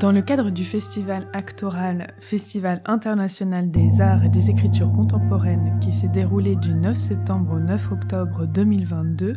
[0.00, 5.92] Dans le cadre du festival actoral Festival international des arts et des écritures contemporaines qui
[5.92, 9.34] s'est déroulé du 9 septembre au 9 octobre 2022,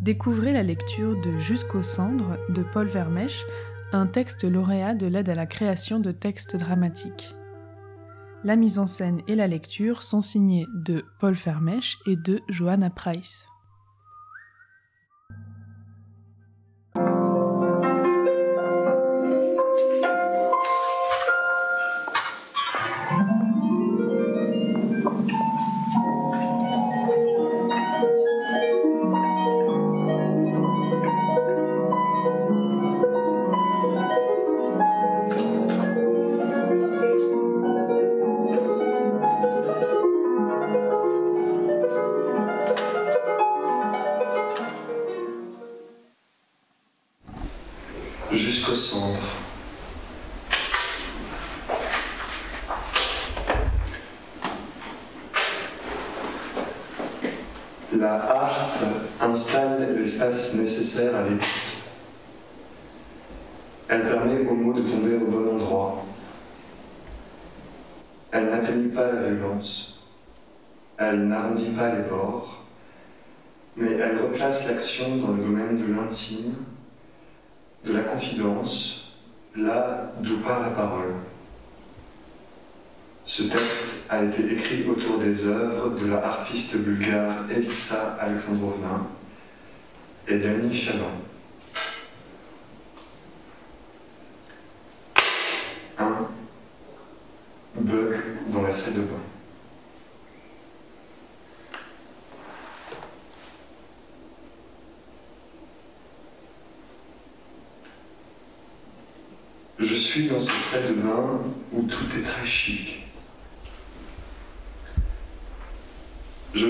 [0.00, 3.44] découvrez la lecture de Jusqu'aux cendres de Paul Vermèche,
[3.92, 7.36] un texte lauréat de l'aide à la création de textes dramatiques.
[8.42, 12.88] La mise en scène et la lecture sont signées de Paul Vermèche et de Johanna
[12.88, 13.44] Price.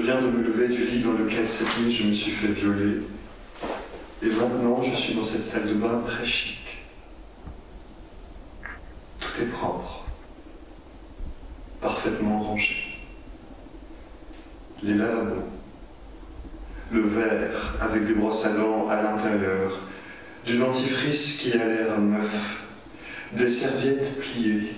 [0.04, 2.98] Viens de me lever du lit dans lequel cette nuit je me suis fait violer.
[4.22, 6.59] Et maintenant, je suis dans cette salle de bain très chic.
[9.19, 10.04] Tout est propre,
[11.81, 12.98] parfaitement rangé.
[14.82, 15.48] Les lavabos,
[16.93, 19.72] le verre avec des brosses à dents à l'intérieur,
[20.44, 22.62] du dentifrice qui a l'air neuf,
[23.32, 24.75] des serviettes pliées,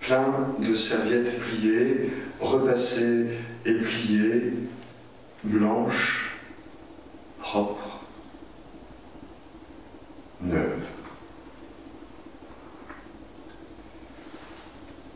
[0.00, 3.26] plein de serviettes pliées, repassées
[3.66, 4.54] et pliées,
[5.44, 6.36] blanches,
[7.38, 8.00] propres,
[10.40, 10.84] neuves.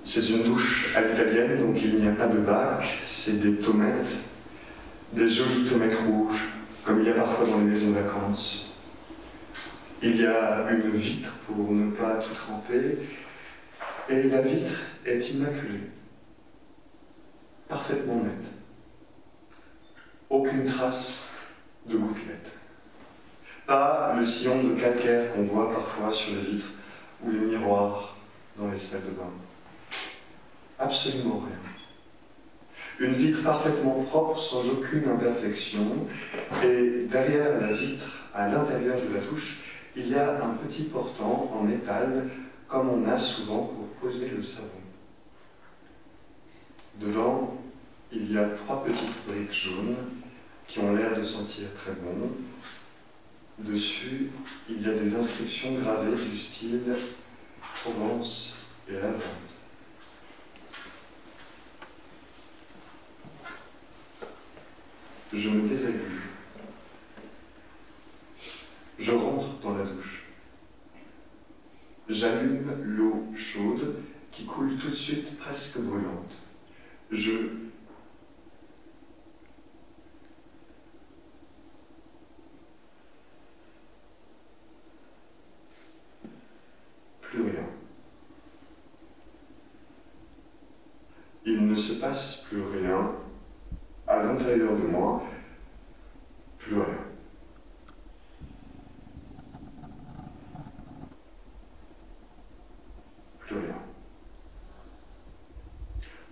[0.04, 4.12] C'est une douche à l'italienne, donc il n'y a pas de bac, c'est des tomates,
[5.12, 6.44] des jolies tomates rouges,
[6.84, 8.76] comme il y a parfois dans les maisons de vacances.
[10.02, 12.98] Il y a une vitre pour ne pas tout tremper,
[14.08, 14.72] et la vitre
[15.06, 15.88] est immaculée,
[17.68, 18.50] parfaitement nette.
[20.30, 21.24] Aucune trace
[21.86, 22.52] de gouttelettes.
[23.66, 26.70] Pas le sillon de calcaire qu'on voit parfois sur les vitres
[27.22, 28.16] ou les miroirs
[28.56, 29.30] dans les salles de bain.
[30.78, 31.58] Absolument rien.
[33.00, 36.06] Une vitre parfaitement propre, sans aucune imperfection,
[36.62, 39.62] et derrière la vitre, à l'intérieur de la douche,
[39.96, 42.28] il y a un petit portant en métal,
[42.68, 44.68] comme on a souvent pour poser le savon.
[47.00, 47.60] Dedans,
[48.12, 49.96] il y a trois petites briques jaunes
[50.68, 52.30] qui ont l'air de sentir très bon.
[53.58, 54.30] Dessus,
[54.68, 56.96] il y a des inscriptions gravées du style
[57.82, 58.56] Provence
[58.88, 59.20] et lavande.
[65.32, 66.00] Je me déshabille.
[68.98, 70.24] Je rentre dans la douche.
[72.08, 73.96] J'allume l'eau chaude
[74.30, 76.43] qui coule tout de suite presque brûlante.
[77.14, 77.30] Je
[87.20, 87.66] plus rien.
[91.44, 93.12] Il ne se passe plus rien
[94.08, 95.22] à l'intérieur de moi,
[96.58, 96.98] plus rien.
[103.38, 103.78] Plus rien.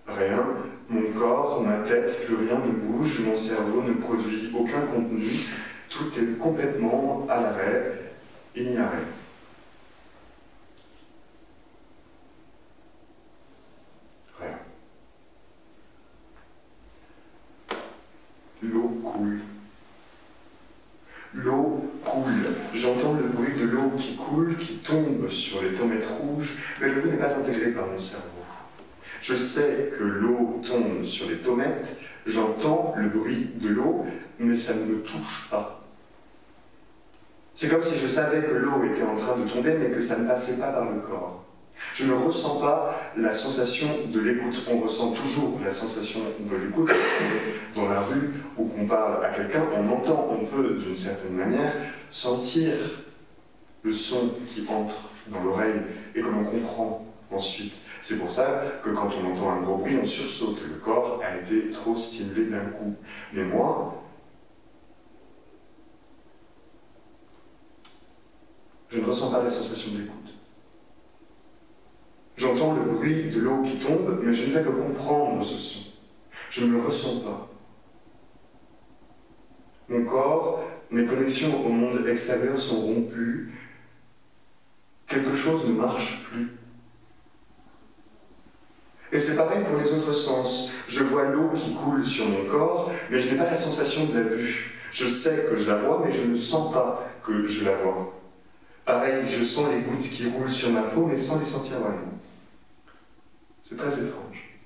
[0.07, 0.45] Rien,
[0.89, 5.31] mon corps, ma tête, plus rien ne bouge, mon cerveau ne produit aucun contenu,
[5.89, 8.13] tout est complètement à l'arrêt,
[8.55, 8.99] il n'y a rien.
[14.41, 14.59] Rien.
[18.63, 19.41] L'eau coule.
[21.33, 22.55] L'eau coule.
[22.75, 27.01] J'entends le bruit de l'eau qui coule, qui tombe sur les tomates rouges, mais le
[27.01, 28.29] bruit n'est pas intégré par mon cerveau.
[29.23, 31.97] Je sais que l'eau tombe sur les tomates,
[32.27, 34.05] j'entends le bruit de l'eau,
[34.41, 35.81] mais ça ne me touche pas.
[37.55, 40.19] C'est comme si je savais que l'eau était en train de tomber, mais que ça
[40.19, 41.45] ne passait pas par le corps.
[41.95, 44.61] Je ne ressens pas la sensation de l'écoute.
[44.69, 46.91] On ressent toujours la sensation de l'écoute.
[47.77, 51.73] Dans la rue ou qu'on parle à quelqu'un, on entend, on peut d'une certaine manière
[52.11, 52.73] sentir
[53.83, 55.81] le son qui entre dans l'oreille
[56.15, 57.75] et que l'on comprend ensuite.
[58.03, 60.61] C'est pour ça que quand on entend un gros bruit, on sursaute.
[60.69, 62.97] Le corps a été trop stimulé d'un coup.
[63.33, 64.03] Mais moi,
[68.89, 70.35] je ne ressens pas la sensation d'écoute.
[72.37, 75.91] J'entends le bruit de l'eau qui tombe, mais je ne fais que comprendre ce son.
[76.51, 77.49] Je ne le ressens pas.
[79.89, 83.55] Mon corps, mes connexions au monde extérieur sont rompues.
[85.07, 86.51] Quelque chose ne marche plus.
[89.13, 90.71] Et c'est pareil pour les autres sens.
[90.89, 94.15] Je vois l'eau qui coule sur mon corps, mais je n'ai pas la sensation de
[94.15, 94.81] la vue.
[94.91, 98.19] Je sais que je la vois, mais je ne sens pas que je la vois.
[98.87, 102.19] Pareil, je sens les gouttes qui roulent sur ma peau, mais sans les sentir vraiment.
[103.63, 104.59] C'est très étrange.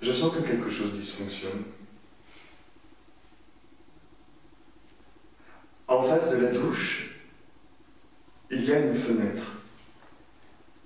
[0.00, 1.64] Je sens que quelque chose dysfonctionne.
[5.88, 7.16] En face de la douche,
[8.50, 9.57] il y a une fenêtre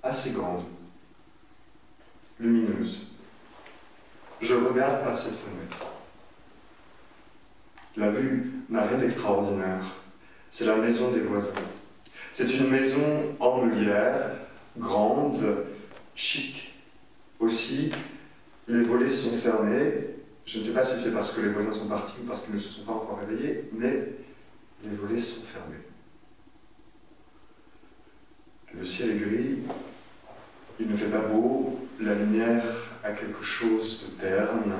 [0.03, 0.65] assez grande,
[2.39, 3.07] lumineuse.
[4.41, 5.77] Je regarde par cette fenêtre.
[7.95, 9.83] La vue n'a rien d'extraordinaire.
[10.51, 11.53] C'est la maison des voisins.
[12.31, 14.31] C'est une maison en meulière,
[14.77, 15.65] grande,
[16.15, 16.73] chic.
[17.39, 17.91] Aussi,
[18.67, 20.09] les volets sont fermés.
[20.45, 22.55] Je ne sais pas si c'est parce que les voisins sont partis ou parce qu'ils
[22.55, 24.09] ne se sont pas encore réveillés, mais
[24.83, 25.77] les volets sont fermés.
[28.73, 29.59] Le ciel est gris,
[30.79, 32.63] il ne fait pas beau, la lumière
[33.03, 34.73] a quelque chose de terne.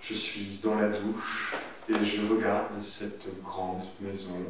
[0.00, 1.54] Je suis dans la douche
[1.88, 4.44] et je regarde cette grande maison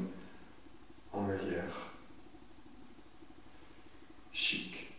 [1.12, 1.90] en meulière.
[4.32, 4.92] Chic.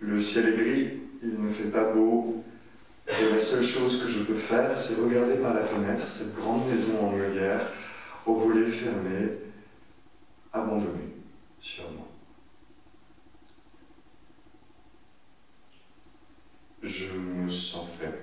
[0.00, 2.44] Le ciel est gris, il ne fait pas beau,
[3.08, 6.68] et la seule chose que je peux faire, c'est regarder par la fenêtre cette grande
[6.68, 7.60] maison en meulière,
[8.26, 9.38] au volet fermé,
[10.52, 11.14] abandonnée,
[11.60, 12.08] sûrement.
[16.82, 18.18] Je me sens faible.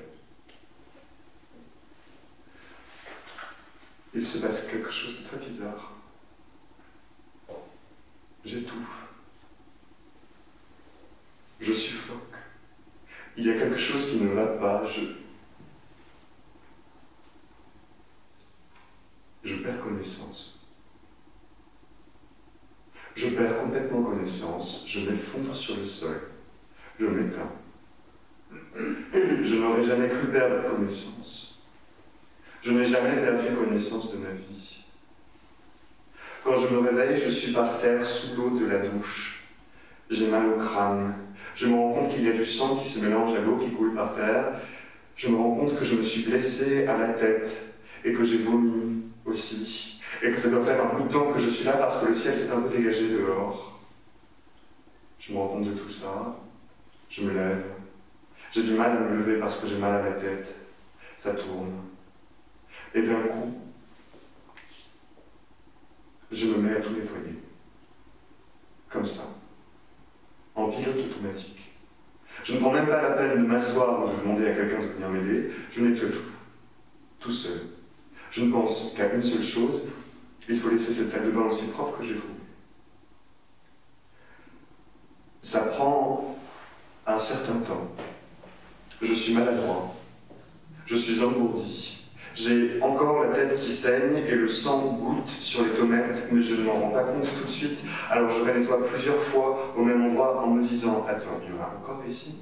[4.13, 5.93] Il se passe quelque chose de très bizarre.
[8.43, 9.07] J'étouffe.
[11.59, 12.19] Je suffoque.
[13.37, 14.85] Il y a quelque chose qui ne va pas.
[14.85, 15.01] Je,
[19.43, 20.59] je perds connaissance.
[23.15, 24.85] Je perds complètement connaissance.
[24.87, 26.21] Je m'effondre sur le sol.
[26.99, 27.51] Je m'éteins.
[28.75, 31.59] Je n'aurais jamais cru perdre connaissance.
[32.61, 34.75] Je n'ai jamais perdu connaissance de ma vie.
[36.45, 39.43] Quand je me réveille, je suis par terre sous l'eau de la douche.
[40.11, 41.15] J'ai mal au crâne.
[41.55, 43.71] Je me rends compte qu'il y a du sang qui se mélange à l'eau qui
[43.71, 44.14] coule par
[45.15, 47.49] Je me rends compte que je me suis blessé à la tête
[48.03, 49.99] et que j'ai vomi aussi.
[50.21, 52.07] Et que ça doit faire un bout de temps que je suis là parce que
[52.07, 53.79] le ciel s'est un peu dégagé dehors.
[55.19, 56.37] Je me rends compte de tout ça.
[57.09, 57.63] Je me lève.
[58.51, 60.53] J'ai du mal à me lever parce que j'ai mal à la tête.
[61.15, 61.73] Ça tourne.
[62.93, 63.53] Et d'un coup,
[66.31, 67.39] je me mets à tout nettoyer.
[68.89, 69.23] Comme ça.
[70.53, 71.64] En pilote automatique.
[72.45, 74.87] Je ne prends même pas la peine de m'asseoir ou de demander à quelqu'un de
[74.89, 75.49] venir m'aider.
[75.71, 76.29] Je nettoie tout.
[77.19, 77.59] Tout seul.
[78.29, 79.81] Je ne pense qu'à une seule chose.
[80.47, 82.33] Il faut laisser cette salle de bain aussi propre que je l'ai trouvée.
[85.41, 86.37] Ça prend
[87.07, 87.89] un certain temps.
[89.01, 89.95] Je suis maladroit.
[90.85, 91.94] Je suis engourdi.
[92.35, 96.55] J'ai encore la tête qui saigne et le sang goutte sur les tomates, mais je
[96.55, 97.81] ne m'en rends pas compte tout de suite.
[98.11, 101.73] Alors je nettoie plusieurs fois au même endroit en me disant Attends, il y aura
[101.81, 102.35] encore ici?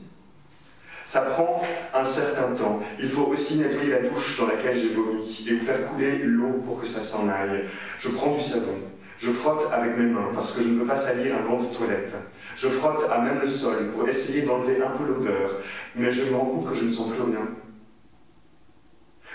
[1.06, 1.62] Ça prend
[1.94, 2.80] un certain temps.
[3.00, 6.82] Il faut aussi nettoyer la douche dans laquelle j'ai vomi et faire couler l'eau pour
[6.82, 7.66] que ça s'en aille.
[8.00, 8.80] Je prends du savon.
[9.20, 11.68] Je frotte avec mes mains parce que je ne veux pas salir un banc de
[11.68, 12.16] toilette.
[12.56, 15.52] Je frotte à même le sol pour essayer d'enlever un peu l'odeur,
[15.96, 17.48] mais je me rends compte que je ne sens plus rien.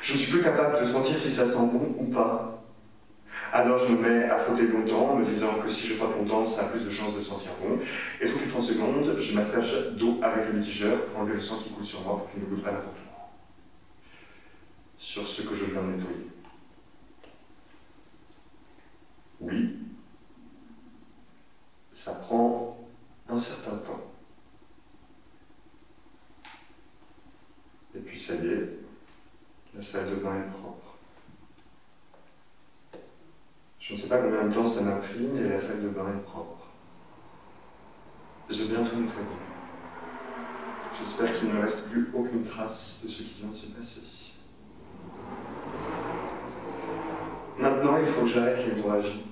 [0.01, 2.63] Je ne suis plus capable de sentir si ça sent bon ou pas.
[3.53, 6.45] Alors je me mets à frotter longtemps en me disant que si je frotte longtemps,
[6.45, 7.79] ça a plus de chances de sentir bon.
[8.21, 11.59] Et toutes les 30 secondes, je m'asperge d'eau avec le mitigeur pour enlever le sang
[11.59, 13.09] qui coule sur moi pour qu'il ne goûte pas n'importe où.
[14.99, 16.27] sur ce que je viens de nettoyer.
[19.41, 19.77] Oui,
[21.93, 22.77] ça prend
[23.29, 24.01] un certain temps.
[27.95, 28.79] Et puis ça y est,
[29.79, 30.97] la salle de bain est propre.
[33.79, 36.09] Je ne sais pas combien de temps ça m'a pris, mais la salle de bain
[36.09, 36.67] est propre.
[38.51, 39.29] J'ai bien tout nettoyé.
[40.99, 44.01] J'espère qu'il ne reste plus aucune trace de ce qui vient de se passer.
[47.57, 49.27] Maintenant, il faut que j'arrête l'hémorragie.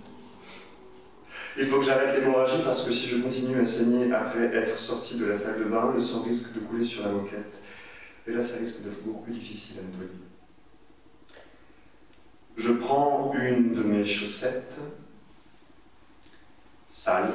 [1.58, 5.18] Il faut que j'arrête l'hémorragie parce que si je continue à saigner après être sorti
[5.18, 7.60] de la salle de bain, le sang risque de couler sur la moquette.
[8.28, 10.25] Et là, ça risque d'être beaucoup plus difficile à nettoyer.
[12.56, 14.78] Je prends une de mes chaussettes
[16.96, 17.30] sale,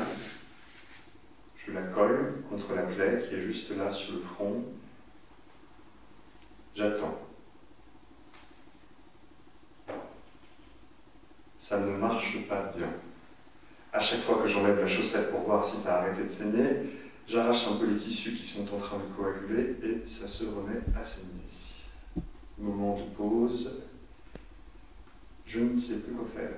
[1.55, 4.63] je la colle contre la plaie qui est juste là sur le front.
[6.75, 7.19] J'attends.
[11.57, 12.89] Ça ne marche pas bien.
[13.93, 16.67] À chaque fois que j'enlève la chaussette pour voir si ça a arrêté de saigner,
[17.27, 20.81] j'arrache un peu les tissus qui sont en train de coaguler et ça se remet
[20.99, 21.43] à saigner.
[22.57, 23.69] Moment de pause.
[25.53, 26.49] Je ne sais plus quoi faire.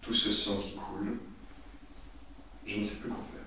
[0.00, 1.18] Tout ce sang qui coule,
[2.64, 3.42] je ne sais plus quoi faire.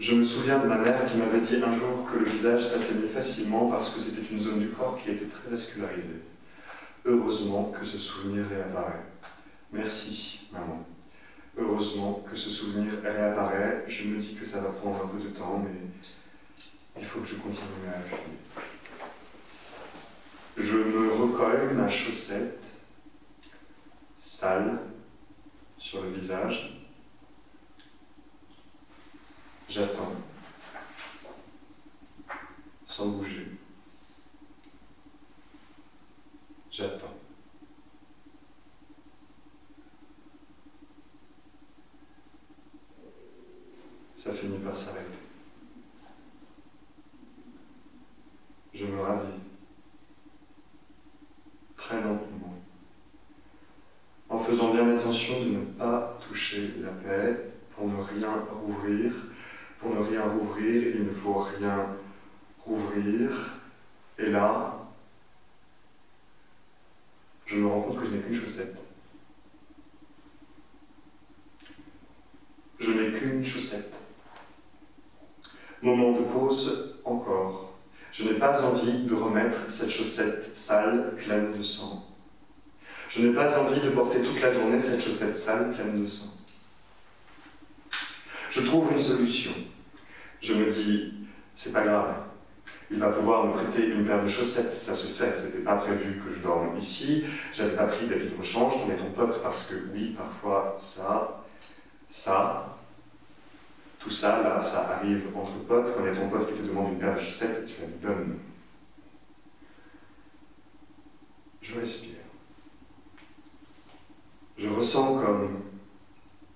[0.00, 3.06] Je me souviens de ma mère qui m'avait dit un jour que le visage s'assaignait
[3.06, 6.22] facilement parce que c'était une zone du corps qui était très vascularisée.
[7.04, 9.04] Heureusement que ce souvenir réapparaît.
[9.72, 10.84] Merci, maman.
[11.56, 13.84] Heureusement que ce souvenir réapparaît.
[13.86, 15.70] Je me dis que ça va prendre un peu de temps, mais
[17.00, 18.38] il faut que je continue à appuyer.
[20.56, 22.64] Je me recolle ma chaussette
[24.16, 24.80] sale
[25.78, 26.82] sur le visage.
[29.68, 30.12] J'attends,
[32.88, 33.46] sans bouger.
[36.70, 37.14] J'attends.
[44.16, 45.27] Ça finit par s'arrêter.
[48.78, 49.32] Je me ravis
[51.76, 52.54] très lentement,
[54.28, 59.12] en faisant bien attention de ne pas toucher la paix pour ne rien rouvrir.
[59.80, 61.86] Pour ne rien rouvrir, il ne faut rien
[62.64, 63.58] rouvrir.
[64.16, 64.78] Et là,
[67.46, 68.76] je me rends compte que je n'ai qu'une chaussette.
[72.78, 73.92] Je n'ai qu'une chaussette.
[75.82, 77.67] Moment de pause encore.
[78.18, 82.04] Je n'ai pas envie de remettre cette chaussette sale, pleine de sang.
[83.08, 86.34] Je n'ai pas envie de porter toute la journée cette chaussette sale, pleine de sang.
[88.50, 89.52] Je trouve une solution.
[90.40, 91.14] Je me dis,
[91.54, 92.12] c'est pas grave.
[92.90, 96.18] Il va pouvoir me prêter une paire de chaussettes, ça se fait, c'était pas prévu
[96.18, 99.64] que je dorme ici, j'avais pas pris d'habit de rechange, on est ton pote parce
[99.64, 101.44] que oui, parfois ça,
[102.08, 102.77] ça,
[103.98, 106.66] tout ça, là, ça arrive entre potes, quand il y a ton pote qui te
[106.66, 108.38] demande une paire de chaussettes, tu la lui donnes.
[111.60, 112.14] Je respire.
[114.56, 115.62] Je ressens comme,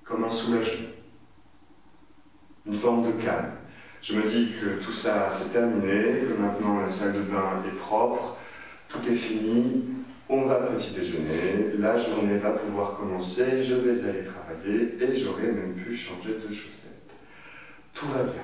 [0.04, 0.88] comme un soulagement,
[2.66, 3.52] une forme de calme.
[4.00, 7.78] Je me dis que tout ça c'est terminé, que maintenant la salle de bain est
[7.78, 8.36] propre,
[8.88, 9.84] tout est fini,
[10.28, 15.52] on va petit déjeuner, la journée va pouvoir commencer, je vais aller travailler et j'aurai
[15.52, 16.91] même pu changer de chaussettes.
[17.92, 18.42] Tout va bien.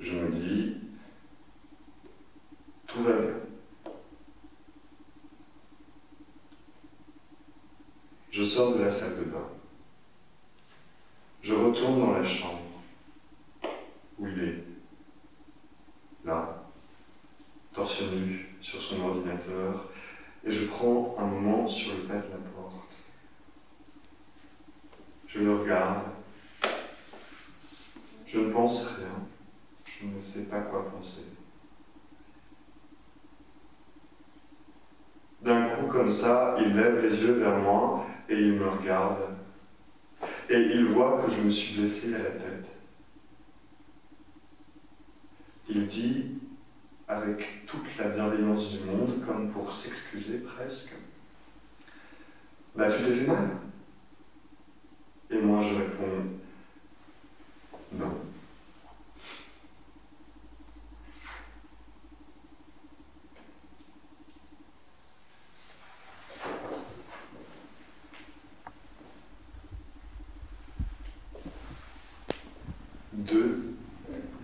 [0.00, 0.76] Je me dis,
[2.86, 3.34] tout va bien.
[8.30, 9.48] Je sors de la salle de bain.
[11.42, 12.60] Je retourne dans la chambre
[14.18, 14.64] où il est,
[16.24, 16.62] là,
[17.72, 19.88] torse nu sur son ordinateur,
[20.44, 22.47] et je prends un moment sur le pas de la.
[25.28, 26.04] Je le regarde.
[28.26, 29.06] Je ne pense rien.
[29.84, 31.24] Je ne sais pas quoi penser.
[35.42, 39.36] D'un coup, comme ça, il lève les yeux vers moi et il me regarde.
[40.48, 42.66] Et il voit que je me suis blessé à la tête.
[45.68, 46.38] Il dit,
[47.06, 50.94] avec toute la bienveillance du monde, comme pour s'excuser presque,
[52.74, 53.67] Bah, tu t'es fait mal
[55.30, 56.24] Et moi, je réponds,
[57.92, 58.28] non.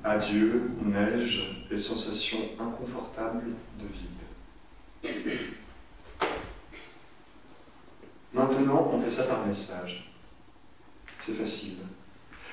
[0.07, 3.47] Adieu, neige et sensation inconfortable
[3.79, 4.11] de vide.
[8.33, 10.13] Maintenant, on fait ça par message.
[11.19, 11.79] C'est facile.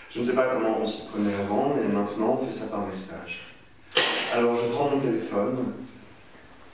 [0.10, 1.88] Je ne sais pas comment on s'y prenait avant, mais
[2.52, 3.40] ça par message.
[4.34, 5.74] Alors, je prends mon téléphone,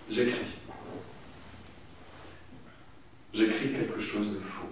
[0.09, 0.45] j'écris.
[3.33, 4.67] J'écris quelque chose de faux.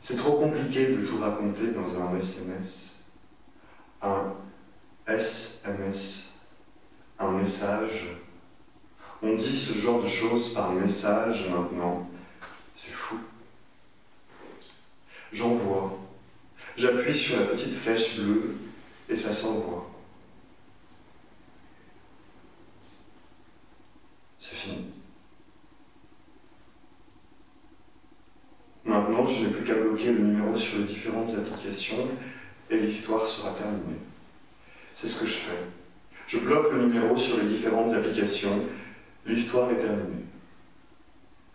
[0.00, 3.04] C'est trop compliqué de tout raconter dans un SMS,
[4.02, 4.34] un
[5.06, 6.34] SMS,
[7.18, 8.16] un message.
[9.22, 12.06] On dit ce genre de choses par message maintenant.
[12.74, 13.16] C'est fou.
[15.32, 15.98] J'envoie.
[16.76, 18.56] J'appuie sur la petite flèche bleue
[19.08, 19.88] et ça s'envoie.
[24.38, 24.86] C'est fini.
[28.84, 32.08] Maintenant, je n'ai plus qu'à bloquer le numéro sur les différentes applications
[32.68, 34.00] et l'histoire sera terminée.
[34.92, 35.64] C'est ce que je fais.
[36.26, 38.62] Je bloque le numéro sur les différentes applications,
[39.26, 40.24] l'histoire est terminée.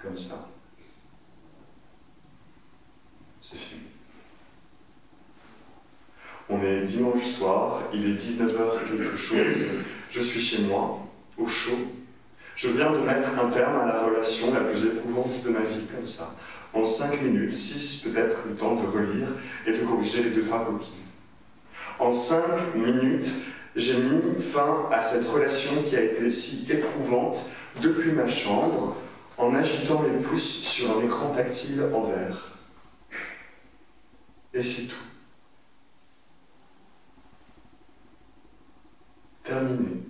[0.02, 0.48] Comme ça.
[3.42, 3.82] C'est fini.
[6.50, 9.58] On est dimanche soir, il est 19h quelque chose,
[10.10, 11.00] je suis chez moi,
[11.38, 11.78] au chaud.
[12.56, 15.86] Je viens de mettre un terme à la relation la plus éprouvante de ma vie,
[15.94, 16.36] comme ça
[16.74, 19.28] en 5 minutes, 6 peut-être le temps de relire
[19.66, 20.92] et de corriger les deux trois copies.
[21.98, 23.26] En 5 minutes,
[23.80, 27.50] j'ai mis fin à cette relation qui a été si éprouvante
[27.82, 28.98] depuis ma chambre
[29.38, 32.58] en agitant mes pouces sur un écran tactile en verre.
[34.54, 34.96] Et c'est tout.
[39.44, 40.04] Terminé.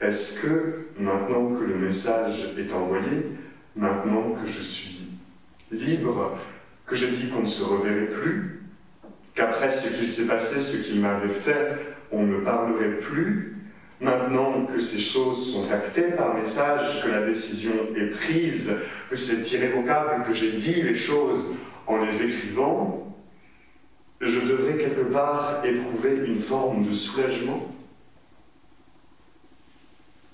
[0.00, 3.32] Est-ce que, maintenant que le message est envoyé,
[3.74, 5.00] maintenant que je suis
[5.72, 6.38] libre,
[6.86, 8.57] que j'ai dit qu'on ne se reverrait plus,
[9.38, 11.76] qu'après ce qu'il s'est passé, ce qu'il m'avait fait,
[12.10, 13.56] on ne parlerait plus,
[14.00, 18.74] maintenant que ces choses sont actées par message, que la décision est prise,
[19.08, 21.54] que c'est irrévocable, que j'ai dit les choses
[21.86, 23.16] en les écrivant,
[24.20, 27.72] je devrais quelque part éprouver une forme de soulagement.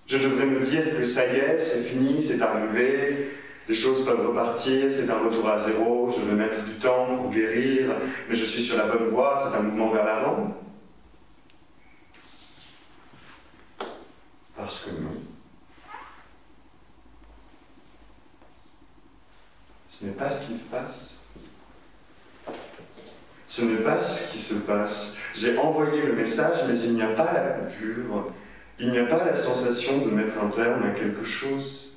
[0.07, 3.33] Je devrais me dire que ça y est, c'est fini, c'est arrivé,
[3.68, 7.31] les choses peuvent repartir, c'est un retour à zéro, je vais mettre du temps pour
[7.31, 7.96] guérir,
[8.29, 10.55] mais je suis sur la bonne voie, c'est un mouvement vers l'avant.
[14.57, 15.11] Parce que non.
[19.88, 21.20] Ce n'est pas ce qui se passe.
[23.46, 25.16] Ce n'est pas ce qui se passe.
[25.35, 28.33] J'ai envoyé le message, mais il n'y a pas la coupure.
[28.79, 31.93] Il n'y a pas la sensation de mettre un terme à quelque chose.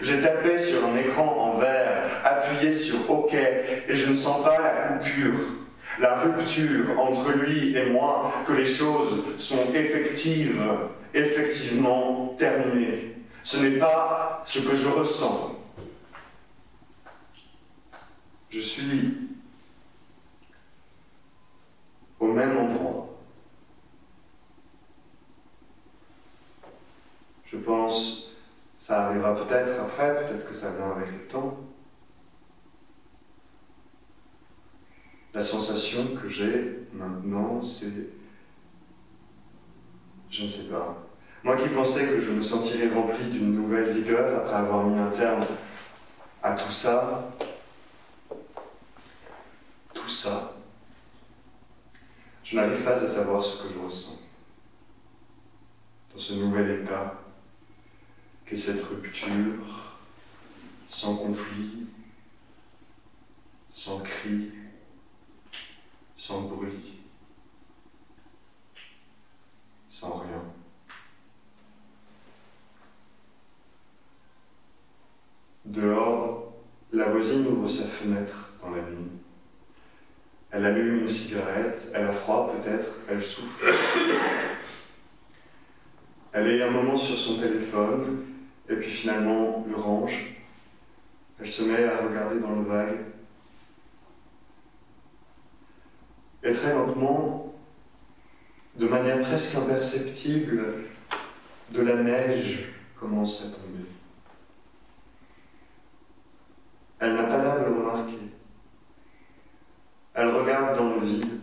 [0.00, 4.60] J'ai tapé sur un écran en verre, appuyé sur OK, et je ne sens pas
[4.60, 5.38] la coupure,
[6.00, 10.62] la rupture entre lui et moi, que les choses sont effectives,
[11.14, 13.14] effectivement terminées.
[13.42, 15.56] Ce n'est pas ce que je ressens.
[18.50, 19.14] Je suis
[22.18, 23.08] au même endroit.
[27.46, 28.33] Je pense,
[28.86, 31.58] ça arrivera peut-être après, peut-être que ça vient avec le temps.
[35.32, 38.10] La sensation que j'ai maintenant, c'est...
[40.28, 41.02] Je ne sais pas.
[41.42, 45.08] Moi qui pensais que je me sentirais rempli d'une nouvelle vigueur après avoir mis un
[45.08, 45.46] terme
[46.42, 47.32] à tout ça,
[49.94, 50.52] tout ça,
[52.42, 54.18] je n'arrive pas à savoir ce que je ressens
[56.12, 57.23] dans ce nouvel état
[58.56, 59.96] cette rupture,
[60.88, 61.86] sans conflit,
[63.72, 64.52] sans cri,
[66.16, 67.00] sans bruit,
[69.90, 70.42] sans rien.
[75.64, 76.52] Dehors,
[76.92, 79.10] la voisine ouvre sa fenêtre dans la nuit.
[80.50, 83.64] Elle allume une cigarette, elle a froid peut-être, elle souffle.
[86.32, 88.33] Elle est un moment sur son téléphone,
[88.68, 90.34] et puis finalement le range.
[91.40, 93.00] Elle se met à regarder dans le vague.
[96.42, 97.54] Et très lentement,
[98.76, 100.84] de manière presque imperceptible,
[101.70, 102.66] de la neige
[102.98, 103.88] commence à tomber.
[107.00, 108.18] Elle n'a pas l'air de le remarquer.
[110.14, 111.40] Elle regarde dans le vide.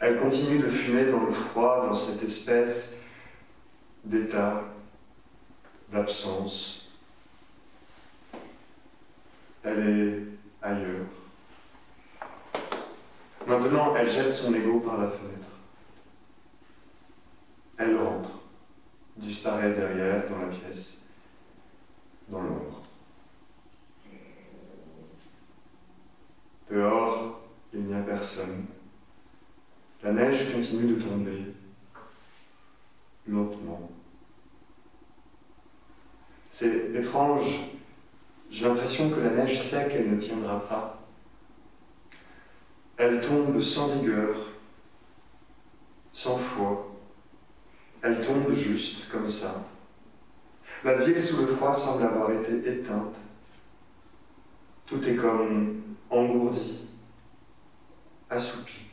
[0.00, 3.00] Elle continue de fumer dans le froid, dans cette espèce
[4.04, 4.64] d'état
[5.90, 6.90] d'absence.
[9.62, 10.22] Elle est
[10.62, 11.06] ailleurs.
[13.46, 15.48] Maintenant, elle jette son ego par la fenêtre.
[17.78, 18.30] Elle rentre,
[19.16, 21.06] disparaît derrière dans la pièce,
[22.28, 22.82] dans l'ombre.
[26.70, 27.40] Dehors,
[27.72, 28.66] il n'y a personne.
[30.02, 31.44] La neige continue de tomber,
[33.26, 33.90] lentement.
[36.50, 36.92] C'est
[38.50, 40.98] J'ai l'impression que la neige sait qu'elle ne tiendra pas.
[42.96, 44.36] Elle tombe sans rigueur,
[46.12, 46.94] sans foi.
[48.02, 49.64] Elle tombe juste comme ça.
[50.84, 53.16] La ville sous le froid semble avoir été éteinte.
[54.86, 56.86] Tout est comme engourdi,
[58.30, 58.86] assoupi.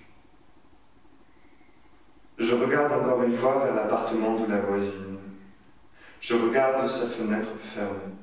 [2.38, 5.15] Je regarde encore une fois vers l'appartement de la voisine.
[6.20, 8.14] Je regarde sa fenêtre fermée.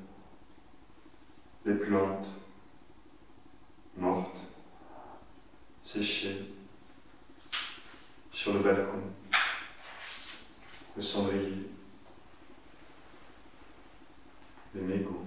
[1.64, 2.26] Les plantes,
[3.96, 4.38] mortes,
[5.82, 6.52] séchées,
[8.32, 9.02] sur le balcon,
[10.96, 11.70] le cendrier,
[14.74, 15.24] les mégots.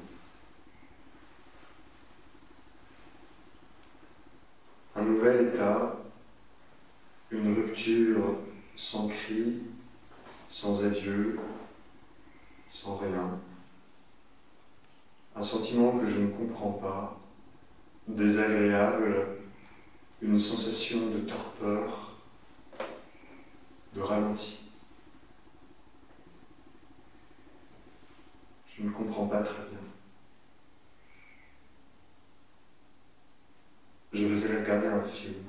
[4.95, 5.95] Un nouvel état,
[7.31, 8.39] une rupture
[8.75, 9.61] sans cri,
[10.49, 11.39] sans adieu,
[12.75, 13.39] sans rien.
[15.33, 17.17] Un sentiment que je ne comprends pas,
[18.05, 19.27] désagréable,
[20.21, 22.17] une sensation de torpeur,
[23.93, 24.59] de ralenti.
[28.77, 29.79] Je ne comprends pas très bien.
[34.11, 35.45] Je vais regarder un film.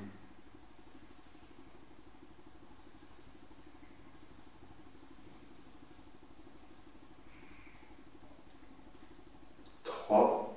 [9.83, 10.55] Trois,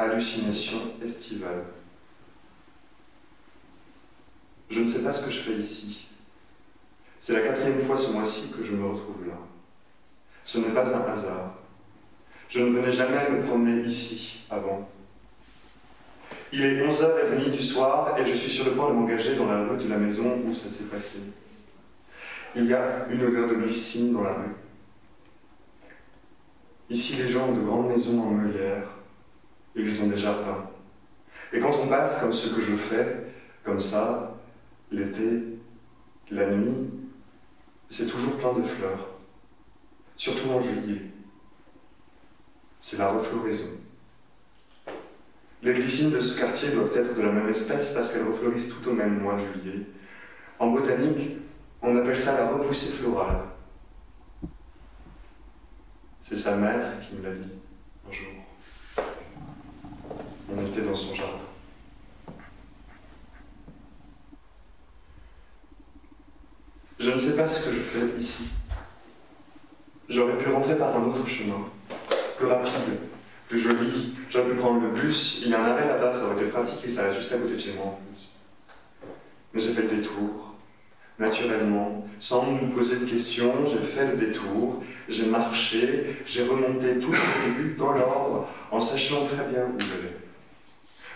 [0.00, 1.64] hallucination estivale.
[4.70, 6.08] Je ne sais pas ce que je fais ici.
[7.18, 9.34] C'est la quatrième fois ce mois-ci que je me retrouve là.
[10.44, 11.54] Ce n'est pas un hasard.
[12.48, 14.88] Je ne venais jamais me promener ici avant.
[16.52, 19.64] Il est 11h30 du soir et je suis sur le point de m'engager dans la
[19.64, 21.20] rue de la maison où ça s'est passé.
[22.56, 24.56] Il y a une odeur de glycine dans la rue.
[26.88, 28.99] Ici, les gens ont de grandes maisons en meulière
[29.74, 30.68] ils ont des jardins.
[31.52, 33.26] Et quand on passe comme ce que je fais,
[33.64, 34.36] comme ça,
[34.90, 35.58] l'été,
[36.30, 36.90] la nuit,
[37.88, 39.08] c'est toujours plein de fleurs,
[40.16, 41.02] surtout en juillet.
[42.80, 43.70] C'est la refloraison.
[45.62, 48.88] Les glycines de ce quartier doivent être de la même espèce parce qu'elles refleurissent tout
[48.88, 49.86] au même mois de juillet.
[50.58, 51.36] En botanique,
[51.82, 53.42] on appelle ça la repoussée florale.
[56.22, 57.52] C'est sa mère qui me l'a dit
[58.08, 58.39] un jour.
[60.52, 61.34] On était dans son jardin.
[66.98, 68.48] Je ne sais pas ce que je fais ici.
[70.08, 71.68] J'aurais pu rentrer par un autre chemin,
[72.36, 72.72] plus rapide,
[73.48, 74.16] plus joli.
[74.28, 75.42] J'aurais pu prendre le bus.
[75.44, 77.54] Il y a un arrêt là-bas, ça aurait été pratique et ça juste à côté
[77.54, 78.28] de chez moi en plus.
[79.54, 80.54] Mais j'ai fait le détour,
[81.18, 83.54] naturellement, sans me poser de questions.
[83.66, 89.26] J'ai fait le détour, j'ai marché, j'ai remonté tout le début dans l'ordre, en sachant
[89.26, 90.29] très bien où j'allais.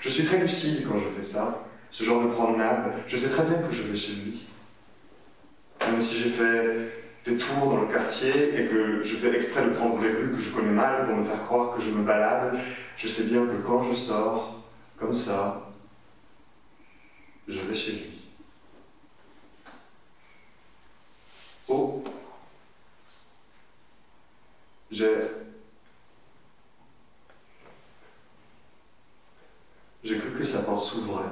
[0.04, 2.92] Je suis très lucide quand je fais ça, ce genre de promenade.
[3.06, 4.42] Je sais très bien que je vais chez lui.
[5.80, 6.92] Même si j'ai fait
[7.24, 10.40] des tours dans le quartier et que je fais exprès de prendre des rues que
[10.40, 12.58] je connais mal pour me faire croire que je me balade,
[12.98, 14.62] je sais bien que quand je sors,
[14.98, 15.70] comme ça,
[17.48, 18.22] je vais chez lui.
[21.66, 22.04] Oh,
[24.90, 25.16] j'ai...
[30.04, 31.24] J'ai cru que sa porte s'ouvrait.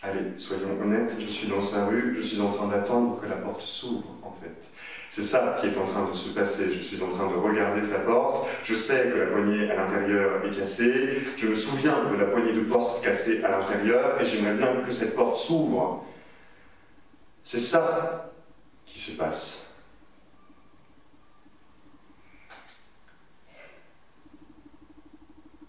[0.00, 3.34] Allez, soyons honnêtes, je suis dans sa rue, je suis en train d'attendre que la
[3.36, 4.70] porte s'ouvre, en fait.
[5.08, 6.72] C'est ça qui est en train de se passer.
[6.72, 8.48] Je suis en train de regarder sa porte.
[8.62, 11.22] Je sais que la poignée à l'intérieur est cassée.
[11.36, 14.92] Je me souviens de la poignée de porte cassée à l'intérieur et j'aimerais bien que
[14.92, 16.04] cette porte s'ouvre.
[17.42, 18.32] C'est ça
[18.84, 19.65] qui se passe.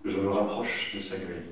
[0.08, 1.52] Je me rapproche de sa grille.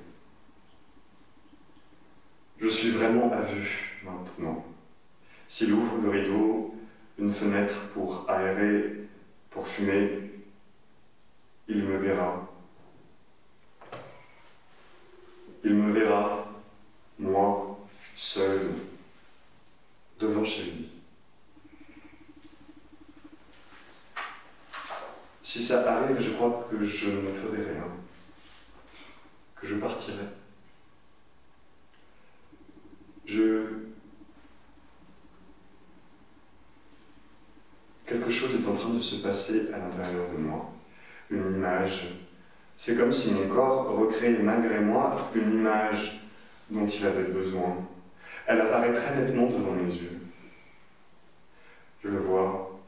[2.57, 4.65] Je suis vraiment à vue maintenant.
[5.45, 6.73] S'il ouvre le rideau,
[7.19, 9.07] une fenêtre pour aérer,
[9.49, 10.31] pour fumer,
[11.67, 12.49] il me verra.
[15.65, 16.47] Il me verra,
[17.19, 17.77] moi,
[18.15, 18.61] seul,
[20.17, 20.89] devant chez lui.
[25.41, 27.87] Si ça arrive, je crois que je ne ferai rien,
[29.65, 30.25] je partirai.
[33.25, 33.63] Je...
[38.05, 40.71] Quelque chose est en train de se passer à l'intérieur de moi,
[41.31, 42.19] une image.
[42.75, 46.21] C'est comme si mon corps recréait malgré moi une image
[46.69, 47.77] dont il avait besoin.
[48.45, 50.19] Elle apparaît très nettement devant mes yeux.
[52.03, 52.79] Je le vois.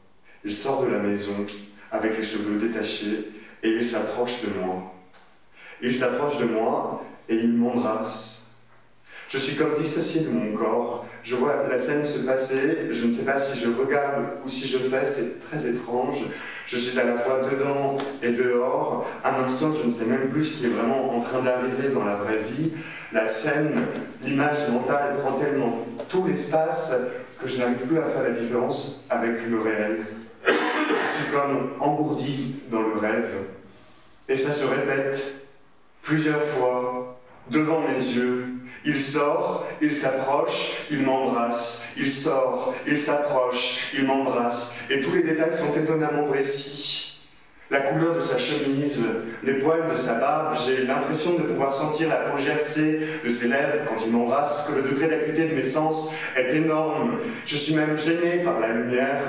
[0.44, 1.46] Il sort de la maison
[1.92, 3.32] avec les cheveux détachés
[3.64, 4.94] et il s'approche de moi.
[5.82, 8.46] Il s'approche de moi et il m'embrasse.
[9.30, 11.06] Je suis comme dissocié de mon corps.
[11.24, 12.88] Je vois la scène se passer.
[12.90, 15.06] Je ne sais pas si je regarde ou si je fais.
[15.08, 16.16] C'est très étrange.
[16.66, 19.06] Je suis à la fois dedans et dehors.
[19.24, 22.06] Un instant, je ne sais même plus ce qui est vraiment en train d'arriver dans
[22.06, 22.72] la vraie vie.
[23.14, 23.86] La scène,
[24.24, 26.96] l'image mentale prend tellement tout l'espace
[27.42, 29.98] que je n'arrive plus à faire la différence avec le réel.
[30.48, 33.32] Je suis comme engourdi dans le rêve.
[34.28, 35.47] Et ça se répète
[36.08, 37.20] plusieurs fois
[37.52, 38.46] devant mes yeux.
[38.86, 41.88] Il sort, il s'approche, il m'embrasse.
[41.98, 44.78] Il sort, il s'approche, il m'embrasse.
[44.90, 47.20] Et tous les détails sont étonnamment précis.
[47.70, 49.04] La couleur de sa chemise,
[49.44, 53.50] les poils de sa barbe, j'ai l'impression de pouvoir sentir la peau gercée de ses
[53.50, 57.18] lèvres quand il m'embrasse, que le degré d'acuité de mes sens est énorme.
[57.46, 59.22] Je suis même gêné par la lumière.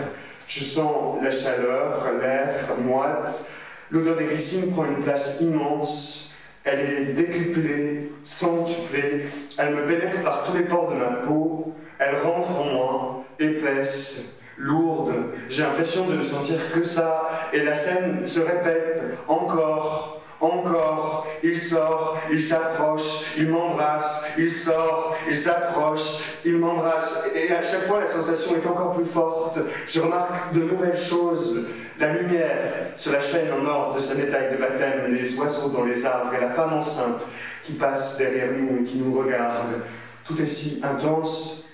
[0.47, 3.51] Je sens la chaleur, l'air moite.
[3.91, 6.28] L'odeur des glycines prend une place immense.
[6.71, 12.17] Elle est décuplée, centuplée, elle me pénètre par tous les pores de ma peau, elle
[12.23, 15.15] rentre en moi, épaisse, lourde.
[15.49, 21.27] J'ai l'impression de ne sentir que ça, et la scène se répète encore, encore.
[21.43, 27.87] Il sort, il s'approche, il m'embrasse, il sort, il s'approche, il m'embrasse, et à chaque
[27.87, 29.59] fois la sensation est encore plus forte.
[29.87, 31.65] Je remarque de nouvelles choses.
[31.99, 35.83] La lumière sur la chaîne en or de sa médaille de baptême, les oiseaux dans
[35.83, 37.23] les arbres et la femme enceinte
[37.65, 39.83] qui passe derrière nous et qui nous regarde.
[40.25, 41.65] Tout est si intense,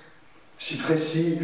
[0.56, 1.38] si précis,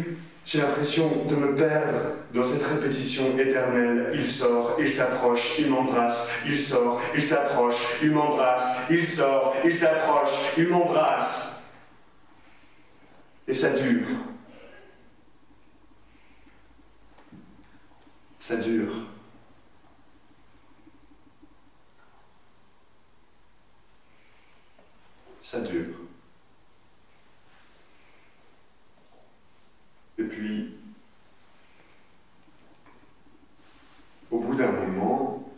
[0.45, 4.11] j'ai l'impression de me perdre dans cette répétition éternelle.
[4.15, 9.75] Il sort, il s'approche, il m'embrasse, il sort, il s'approche, il m'embrasse, il sort, il
[9.75, 11.61] s'approche, il m'embrasse.
[13.47, 14.07] Et ça dure.
[18.41, 18.91] Ça dure.
[25.43, 25.95] Ça dure.
[30.17, 30.75] Et puis,
[34.31, 35.53] au bout d'un moment,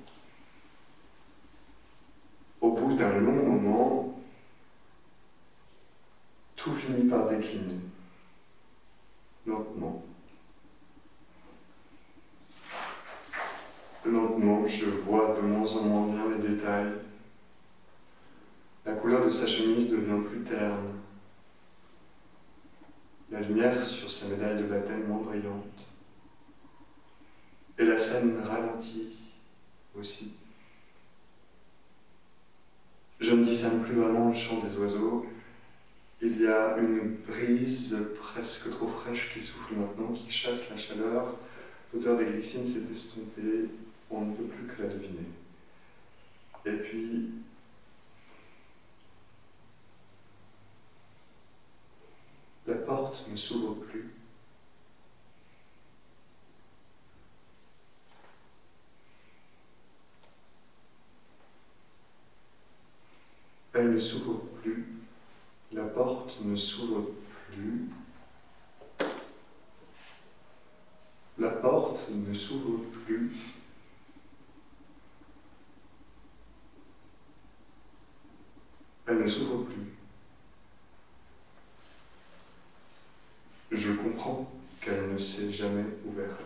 [2.59, 4.21] au bout d'un long moment,
[6.57, 7.79] tout finit par décliner,
[9.45, 10.03] lentement.
[14.05, 16.91] Lentement, je vois de moins en moins bien les détails.
[18.85, 20.99] La couleur de sa chemise devient plus terne.
[23.31, 25.87] La lumière sur sa médaille de baptême moins brillante.
[27.79, 29.15] Et la scène ralentit
[29.97, 30.33] aussi.
[33.21, 35.25] Je ne discerne plus vraiment le chant des oiseaux.
[36.21, 41.37] Il y a une brise presque trop fraîche qui souffle maintenant, qui chasse la chaleur.
[41.93, 42.25] L'odeur des
[43.13, 43.69] glycines s'est estompée
[44.13, 45.27] on ne peut plus que la deviner.
[46.65, 47.29] Et puis,
[52.67, 54.13] la porte ne s'ouvre plus.
[63.73, 64.85] Elle ne s'ouvre plus,
[65.71, 67.09] la porte ne s'ouvre
[67.51, 67.89] plus,
[71.39, 73.31] la porte ne s'ouvre plus.
[79.13, 79.93] elle ne s'ouvre plus.
[83.71, 86.41] Je comprends qu'elle ne s'est jamais ouverte.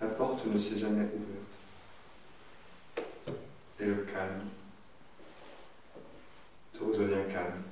[0.00, 1.54] La porte ne s'est jamais ouverte.
[3.80, 4.48] Et le calme.
[6.72, 7.62] Tout devient calme.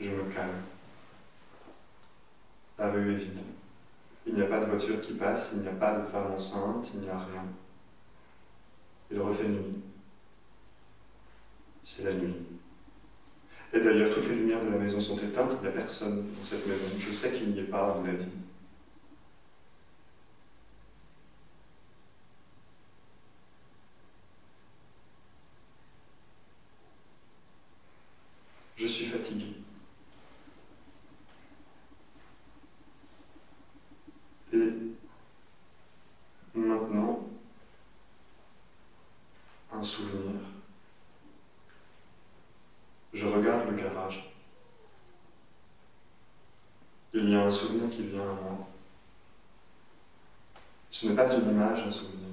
[0.00, 0.62] Je me calme.
[2.78, 3.38] La rue est vide.
[4.26, 6.90] Il n'y a pas de voiture qui passe, il n'y a pas de femme enceinte,
[6.94, 7.44] il n'y a rien.
[9.10, 9.82] Il refait nuit
[11.84, 12.34] c'est la nuit.
[13.72, 16.44] Et d'ailleurs, toutes les lumières de la maison sont éteintes, il n'y a personne dans
[16.44, 16.84] cette maison.
[16.98, 18.26] Je sais qu'il n'y est pas, on l'a dit.
[28.76, 29.46] Je suis fatigué.
[34.52, 34.68] Et
[36.54, 37.28] maintenant,
[39.72, 40.40] un souvenir.
[43.14, 44.30] Je regarde le garage.
[47.14, 48.68] il y a un souvenir qui vient à moi.
[51.04, 52.28] Ce n'est pas une image, un souvenir.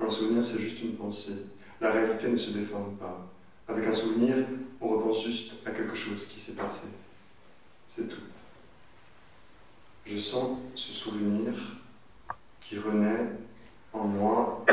[0.00, 1.46] Un souvenir, c'est juste une pensée.
[1.80, 3.24] La réalité ne se déforme pas.
[3.68, 4.34] Avec un souvenir,
[4.80, 6.88] on repense juste à quelque chose qui s'est passé.
[7.94, 8.22] C'est tout.
[10.06, 11.52] Je sens ce souvenir
[12.60, 13.28] qui renaît
[13.92, 14.66] en moi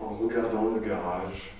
[0.00, 1.52] en regardant le garage.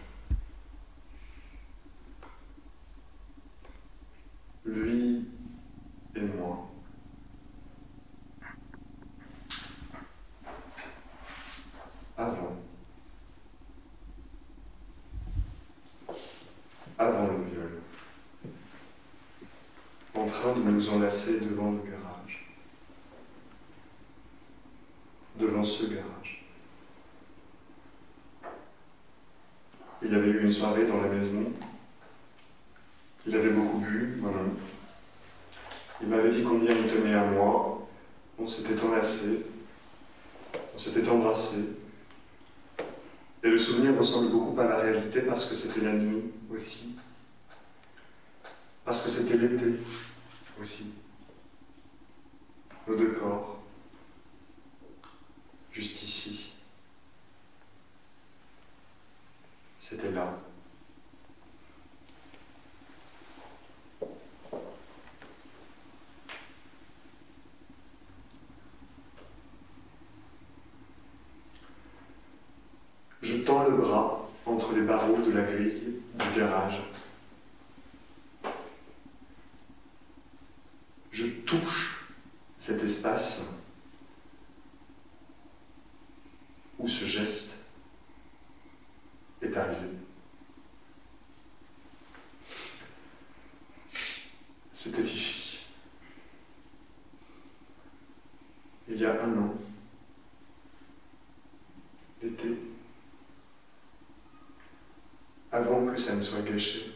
[106.09, 106.93] Ne soit gâché.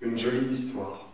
[0.00, 1.08] Une jolie histoire.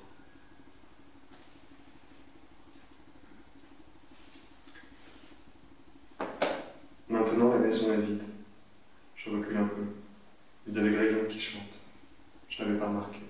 [7.09, 8.23] Maintenant, la maison est vide.
[9.15, 9.83] Je recule un peu.
[10.67, 11.79] Il y a des grillons qui chantent.
[12.49, 13.21] Je n'avais pas remarqué.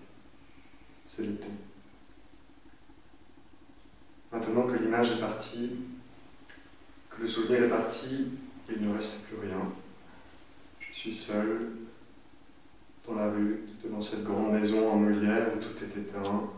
[1.07, 1.49] C'est l'été.
[4.33, 5.71] Maintenant que l'image est partie,
[7.11, 8.31] que le souvenir est parti,
[8.69, 9.54] il ne reste plus rien.
[11.05, 11.69] Suis seul,
[13.07, 16.51] dans la rue, devant cette grande maison en meulière où tout est éteint.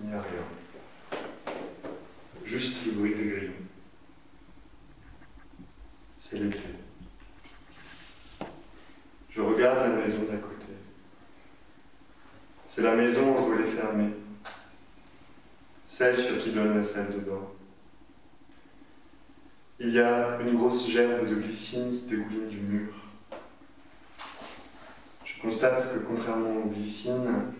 [0.00, 1.20] Il n'y a rien.
[2.46, 3.52] Juste le bruit des grillons.
[6.18, 6.62] C'est l'été.
[9.28, 10.72] Je regarde la maison d'à côté.
[12.68, 14.14] C'est la maison en volet fermé.
[15.86, 17.50] Celle sur qui donne la salle de bain.
[19.82, 22.92] Il y a une grosse gerbe de glycine qui dégouline du mur.
[25.24, 27.54] Je constate que contrairement aux glycines,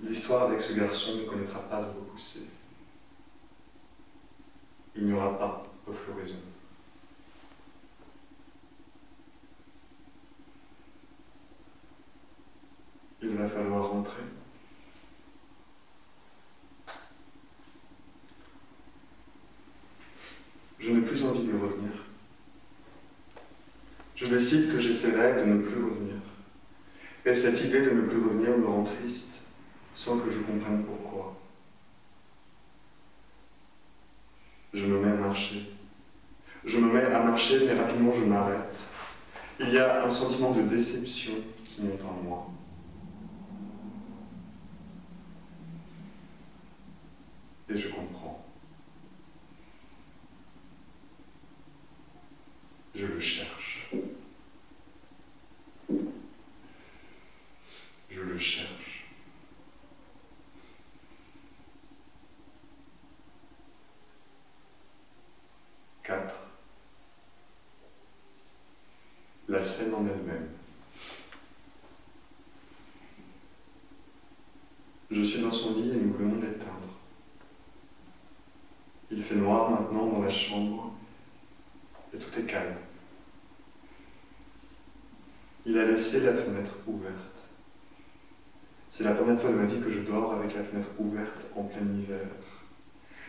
[0.00, 2.48] l'histoire avec ce garçon ne connaîtra pas de repoussée.
[4.96, 6.34] Il n'y aura pas de floraison.
[13.22, 14.22] Il va falloir rentrer.
[20.82, 21.92] Je n'ai plus envie de revenir.
[24.16, 26.16] Je décide que j'essaierai de ne plus revenir.
[27.24, 29.40] Et cette idée de ne plus revenir me rend triste,
[29.96, 31.36] sans que je comprenne pourquoi.
[34.72, 35.68] Je me mets à marcher.
[36.64, 38.78] Je me mets à marcher, mais rapidement je m'arrête.
[39.58, 41.32] Il y a un sentiment de déception
[41.64, 42.46] qui monte en moi.
[47.68, 48.46] Et je comprends.
[52.94, 53.90] Je le cherche.
[58.14, 59.06] Je le cherche.
[66.02, 66.34] Quatre.
[69.48, 70.48] La scène en elle-même.
[75.10, 76.70] Je suis dans son lit et nous venons d'éteindre.
[79.10, 80.92] Il fait noir maintenant dans la chambre
[82.14, 82.76] et tout est calme.
[85.64, 87.32] Il a laissé la fenêtre ouverte.
[88.92, 90.90] C'est la première fois de ma vie que je dors avec la fenêtre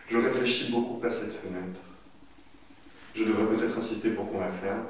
[0.09, 1.79] Je réfléchis beaucoup à cette fenêtre.
[3.15, 4.85] Je devrais peut-être insister pour qu'on la ferme,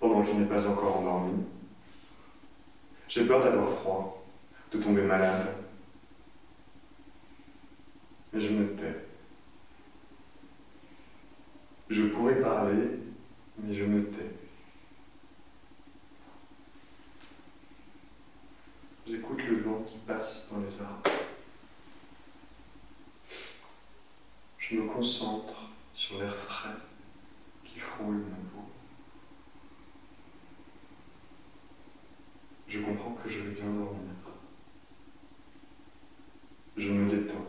[0.00, 1.44] pendant qu'il n'est pas encore endormi.
[3.08, 4.24] J'ai peur d'avoir froid,
[4.72, 5.48] de tomber malade.
[8.32, 9.06] Mais je me tais.
[11.90, 12.98] Je pourrais parler,
[13.58, 14.30] mais je me tais.
[19.06, 21.13] J'écoute le vent qui passe dans les arbres.
[24.74, 25.54] Je me concentre
[25.94, 26.74] sur l'air frais
[27.62, 28.66] qui frôle ma peau.
[32.66, 34.10] Je comprends que je vais bien dormir.
[36.76, 37.46] Je me détends.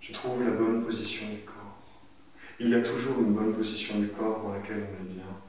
[0.00, 1.78] Je trouve la bonne position du corps.
[2.58, 5.40] Il y a toujours une bonne position du corps dans laquelle on est bien,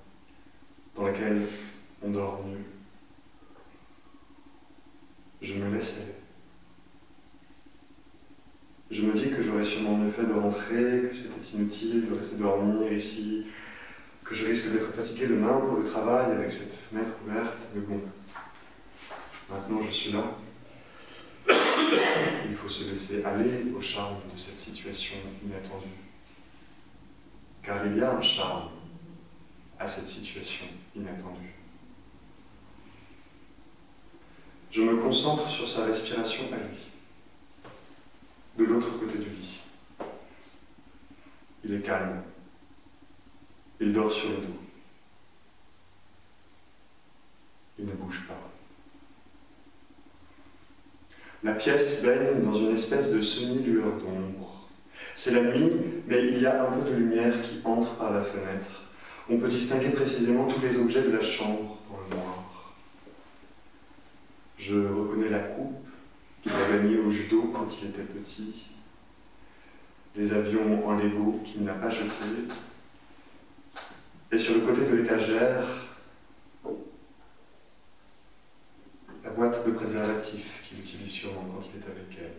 [0.93, 1.47] dans laquelle
[2.03, 2.63] on dort mieux.
[5.41, 6.20] Je me laisse aller.
[8.91, 12.35] Je me dis que j'aurais sûrement mieux fait de rentrer, que c'était inutile de rester
[12.35, 13.45] dormir ici,
[14.25, 18.01] que je risque d'être fatigué demain pour le travail avec cette fenêtre ouverte, mais bon,
[19.49, 20.35] maintenant je suis là.
[22.49, 25.87] Il faut se laisser aller au charme de cette situation inattendue.
[27.63, 28.71] Car il y a un charme
[29.79, 31.55] à cette situation inattendue.
[34.69, 36.90] Je me concentre sur sa respiration à lui,
[38.57, 39.59] de l'autre côté du lit.
[41.63, 42.21] Il est calme.
[43.79, 44.59] Il dort sur le dos.
[47.79, 48.51] Il ne bouge pas.
[51.43, 54.67] La pièce baigne dans une espèce de semi-lueur d'ombre.
[55.15, 55.71] C'est la nuit,
[56.07, 58.83] mais il y a un peu de lumière qui entre par la fenêtre.
[59.29, 62.73] On peut distinguer précisément tous les objets de la chambre dans le noir.
[64.57, 65.80] Je reconnais la coupe
[66.41, 68.69] qu'il a gagnée au judo quand il était petit,
[70.15, 72.09] les avions en Lego qu'il n'a pas jetés,
[74.31, 75.87] et sur le côté de l'étagère,
[79.23, 82.33] la boîte de préservatifs qu'il utilise sûrement quand il est avec elle.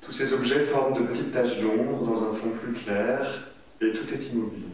[0.00, 3.48] Tous ces objets forment de petites taches d'ombre dans un fond plus clair,
[3.80, 4.64] et tout est immobile.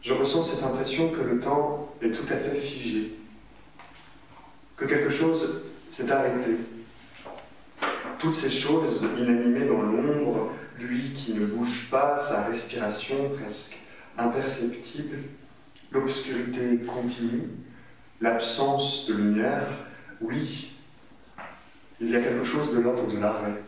[0.00, 3.14] Je ressens cette impression que le temps est tout à fait figé,
[4.78, 6.56] que quelque chose s'est arrêté.
[8.18, 13.78] Toutes ces choses inanimées dans l'ombre, lui qui ne bouge pas, sa respiration presque
[14.16, 15.18] imperceptible,
[15.90, 17.48] l'obscurité continue,
[18.20, 19.66] l'absence de lumière,
[20.20, 20.72] oui,
[22.00, 23.62] il y a quelque chose de l'ordre de l'arrêt.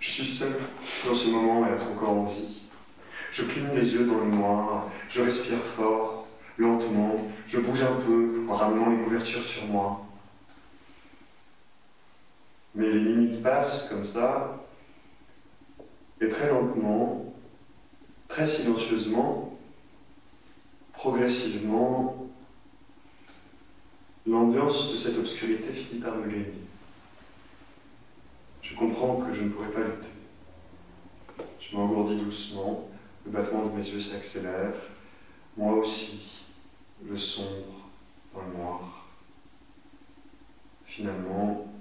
[0.00, 0.52] Je suis seul
[1.06, 2.62] dans ce moment à être encore en vie.
[3.32, 6.15] Je cligne les yeux dans le noir, je respire fort,
[6.58, 10.04] lentement, je bouge un peu en ramenant les couvertures sur moi.
[12.74, 14.62] Mais les minutes passent comme ça,
[16.20, 17.34] et très lentement,
[18.28, 19.58] très silencieusement,
[20.92, 22.26] progressivement,
[24.26, 26.52] l'ambiance de cette obscurité finit par me gagner.
[28.62, 30.08] Je comprends que je ne pourrai pas lutter.
[31.60, 32.88] Je m'engourdis doucement,
[33.24, 34.74] le battement de mes yeux s'accélère.
[35.56, 36.45] Moi aussi,
[37.04, 37.90] le sombre
[38.34, 39.06] dans le noir.
[40.84, 41.72] Finalement,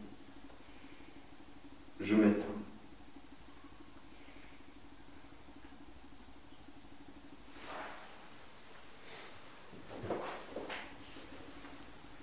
[1.99, 2.45] je m'éteins.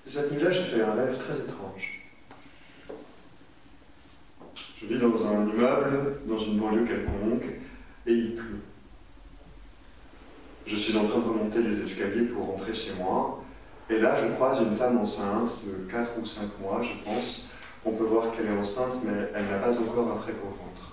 [0.05, 2.03] Cette nuit-là, j'ai fait un rêve très étrange.
[4.77, 7.45] Je vis dans un immeuble, dans une banlieue quelconque,
[8.07, 8.61] et il pleut.
[10.67, 13.43] Je suis en train de remonter les escaliers pour rentrer chez moi.
[13.91, 17.49] Et là, je croise une femme enceinte de 4 ou 5 mois, je pense.
[17.85, 20.93] On peut voir qu'elle est enceinte, mais elle n'a pas encore un très gros ventre.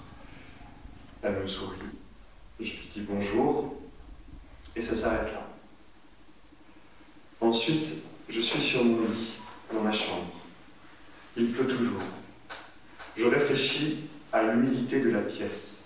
[1.22, 1.78] Elle me sourit.
[2.59, 3.76] Je lui dis bonjour.
[4.76, 5.45] Et ça s'arrête là.
[7.41, 7.88] Ensuite,
[8.28, 9.38] je suis sur mon lit,
[9.74, 10.34] dans ma chambre.
[11.38, 12.01] Il pleut toujours.
[13.15, 15.84] Je réfléchis à l'humidité de la pièce.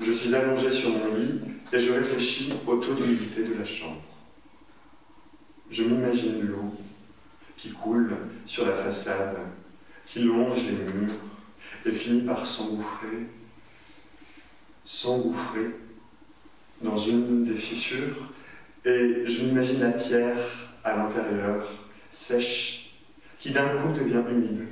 [0.00, 1.40] Je suis allongé sur mon lit
[1.72, 4.02] et je réfléchis au taux d'humidité de la chambre.
[5.70, 6.74] Je m'imagine l'eau
[7.56, 8.16] qui coule
[8.46, 9.36] sur la façade,
[10.06, 11.14] qui longe les murs
[11.84, 13.26] et finit par s'engouffrer,
[14.84, 15.76] s'engouffrer
[16.80, 18.28] dans une des fissures,
[18.84, 20.38] et je m'imagine la pierre
[20.84, 21.66] à l'intérieur,
[22.10, 22.94] sèche,
[23.38, 24.66] qui d'un coup devient humide,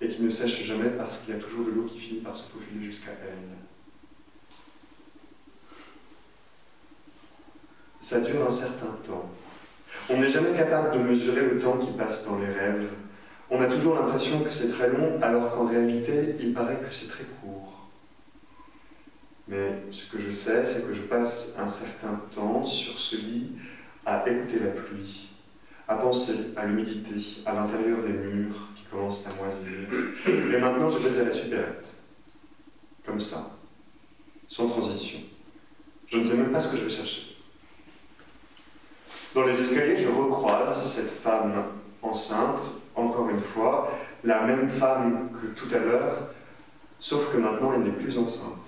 [0.00, 2.36] et qui ne sèche jamais parce qu'il y a toujours de l'eau qui finit par
[2.36, 3.67] se faufiler jusqu'à elle.
[8.08, 9.28] Ça dure un certain temps.
[10.08, 12.88] On n'est jamais capable de mesurer le temps qui passe dans les rêves.
[13.50, 17.08] On a toujours l'impression que c'est très long, alors qu'en réalité, il paraît que c'est
[17.08, 17.86] très court.
[19.46, 23.50] Mais ce que je sais, c'est que je passe un certain temps sur ce lit
[24.06, 25.28] à écouter la pluie,
[25.86, 29.86] à penser à l'humidité, à l'intérieur des murs qui commencent à moisir.
[30.26, 31.88] Et maintenant, je vais à la supérette.
[33.04, 33.50] Comme ça,
[34.46, 35.18] sans transition.
[36.06, 37.27] Je ne sais même pas ce que je vais chercher.
[39.34, 41.64] Dans les escaliers, je recroise cette femme
[42.00, 42.60] enceinte,
[42.94, 43.92] encore une fois,
[44.24, 46.30] la même femme que tout à l'heure,
[46.98, 48.64] sauf que maintenant elle n'est plus enceinte.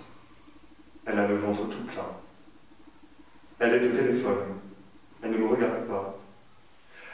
[1.07, 2.11] Elle a le ventre tout plat.
[3.59, 4.59] Elle est au téléphone.
[5.23, 6.19] Elle ne me regarde pas.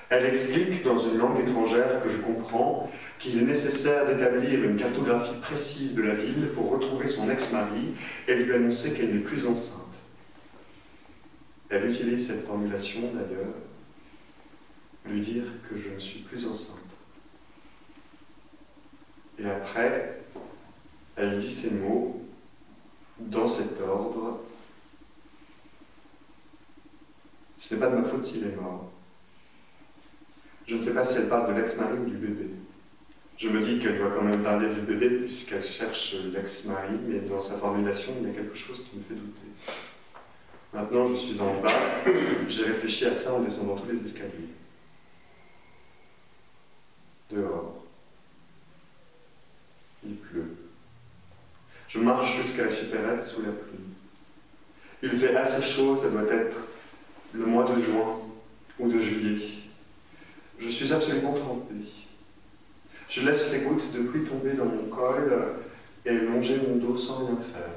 [0.09, 5.39] Elle explique dans une langue étrangère que je comprends qu'il est nécessaire d'établir une cartographie
[5.41, 7.95] précise de la ville pour retrouver son ex-mari
[8.29, 9.86] et lui annoncer qu'elle n'est plus enceinte.
[11.69, 13.55] Elle utilise cette formulation d'ailleurs,
[15.05, 16.79] lui dire que je ne suis plus enceinte.
[19.39, 20.23] Et après,
[21.17, 22.23] elle dit ces mots
[23.19, 24.41] dans cet ordre.
[27.59, 28.93] Ce n'est pas de ma faute s'il est mort.
[30.67, 32.51] Je ne sais pas si elle parle de l'ex-mari ou du bébé.
[33.37, 37.41] Je me dis qu'elle doit quand même parler du bébé puisqu'elle cherche l'ex-mari, mais dans
[37.41, 39.49] sa formulation, il y a quelque chose qui me fait douter.
[40.77, 41.73] Maintenant, je suis en bas,
[42.49, 44.51] j'ai réfléchi à ça en descendant tous les escaliers.
[47.31, 47.83] Dehors.
[50.05, 50.55] Il pleut.
[51.89, 53.87] Je marche jusqu'à la supérette sous la pluie.
[55.03, 56.59] Il fait assez chaud, ça doit être
[57.33, 58.21] le mois de juin
[58.79, 59.47] ou de juillet.
[60.59, 61.75] Je suis absolument trempé.
[63.09, 65.33] Je laisse les gouttes de pluie tomber dans mon col
[66.05, 67.76] et longer mon dos sans rien faire.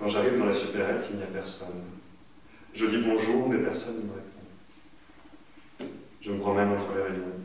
[0.00, 1.82] Quand j'arrive dans la supérette, il n'y a personne.
[2.72, 5.94] Je dis bonjour, mais personne ne me répond.
[6.22, 7.36] Je me promène entre les rayons.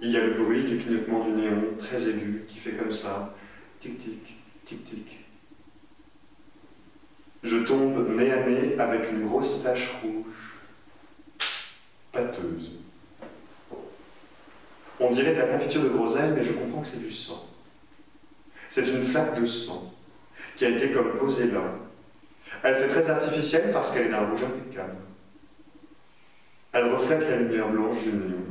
[0.00, 3.36] Il y a le bruit du clignotement du néon, très aigu, qui fait comme ça,
[3.78, 4.34] tic-tic,
[4.66, 5.20] tic-tic.
[7.44, 10.56] Je tombe nez à nez avec une grosse tache rouge,
[12.10, 12.72] pâteuse.
[14.98, 17.46] On dirait de la confiture de groseille, mais je comprends que c'est du sang.
[18.68, 19.92] C'est une flaque de sang
[20.62, 21.60] qui a été comme posée là.
[22.62, 24.94] Elle fait très artificielle parce qu'elle est d'un rouge impeccable.
[26.70, 28.44] Elle reflète la lumière blanche du néon.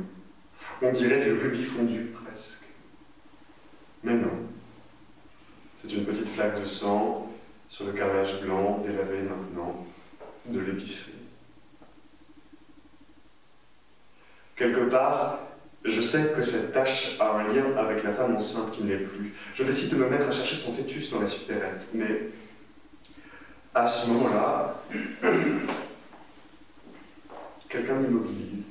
[0.82, 2.64] On dirait du rubis fondu presque.
[4.04, 4.28] Mais non.
[5.78, 7.32] C'est une petite flaque de sang
[7.70, 9.86] sur le carrelage blanc délavé maintenant
[10.44, 11.14] de l'épicerie.
[14.54, 15.38] Quelque part,
[15.84, 19.04] je sais que cette tâche a un lien avec la femme enceinte qui ne l'est
[19.04, 19.34] plus.
[19.54, 21.86] Je décide de me mettre à chercher son fœtus dans la supérette.
[21.92, 22.28] Mais
[23.74, 24.80] à ce moment-là,
[27.68, 28.66] quelqu'un m'immobilise.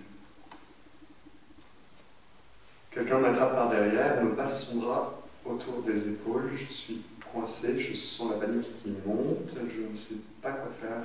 [2.92, 7.02] Quelqu'un m'attrape par derrière, me passe son bras autour des épaules, je suis
[7.32, 11.04] coincé, je sens la panique qui monte, je ne sais pas quoi faire.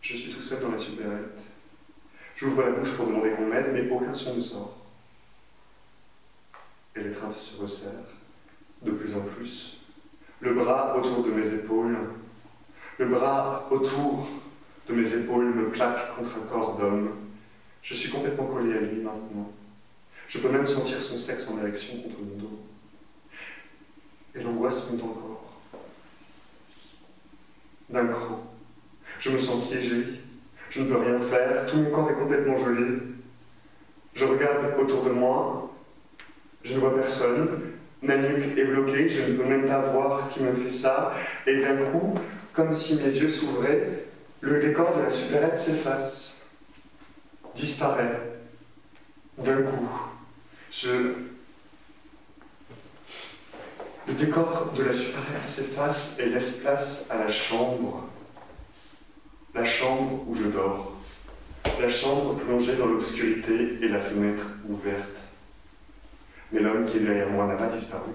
[0.00, 1.38] Je suis tout seul dans la supérette.
[2.36, 4.85] J'ouvre la bouche pour demander qu'on m'aide, mais aucun son ne sort.
[6.96, 7.92] Et l'étreinte se resserre,
[8.82, 9.78] de plus en plus.
[10.40, 11.96] Le bras autour de mes épaules,
[12.98, 14.26] le bras autour
[14.88, 17.10] de mes épaules me claque contre un corps d'homme.
[17.82, 19.52] Je suis complètement collé à lui maintenant.
[20.28, 22.60] Je peux même sentir son sexe en érection contre mon dos.
[24.34, 25.60] Et l'angoisse monte encore.
[27.90, 28.42] D'un cran,
[29.18, 30.04] je me sens piégé.
[30.70, 31.66] Je ne peux rien faire.
[31.66, 32.98] Tout mon corps est complètement gelé.
[34.14, 35.75] Je regarde autour de moi.
[36.66, 37.48] Je ne vois personne.
[38.02, 39.08] Ma nuque est bloquée.
[39.08, 41.14] Je ne peux même pas voir qui me fait ça.
[41.46, 42.14] Et d'un coup,
[42.52, 44.04] comme si mes yeux s'ouvraient,
[44.40, 46.46] le décor de la supérette s'efface,
[47.54, 48.20] disparaît.
[49.38, 49.88] D'un coup.
[50.70, 50.88] Je...
[54.08, 58.08] Le décor de la supérette s'efface et laisse place à la chambre.
[59.54, 60.94] La chambre où je dors.
[61.80, 65.25] La chambre plongée dans l'obscurité et la fenêtre ouverte.
[66.52, 68.12] Mais l'homme qui est derrière moi n'a pas disparu.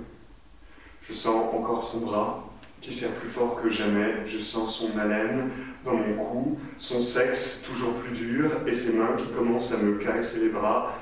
[1.08, 2.48] Je sens encore son bras
[2.80, 4.26] qui serre plus fort que jamais.
[4.26, 5.50] Je sens son haleine
[5.84, 9.98] dans mon cou, son sexe toujours plus dur et ses mains qui commencent à me
[9.98, 10.98] caresser les bras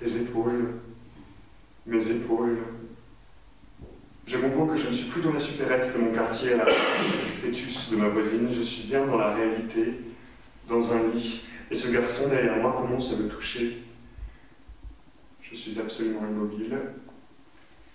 [0.00, 0.74] les épaules,
[1.86, 2.58] mes épaules.
[4.26, 6.66] Je comprends que je ne suis plus dans la supérette de mon quartier à la
[7.42, 9.94] fœtus de ma voisine, je suis bien dans la réalité,
[10.68, 13.82] dans un lit, et ce garçon derrière moi commence à me toucher.
[15.50, 16.78] Je suis absolument immobile,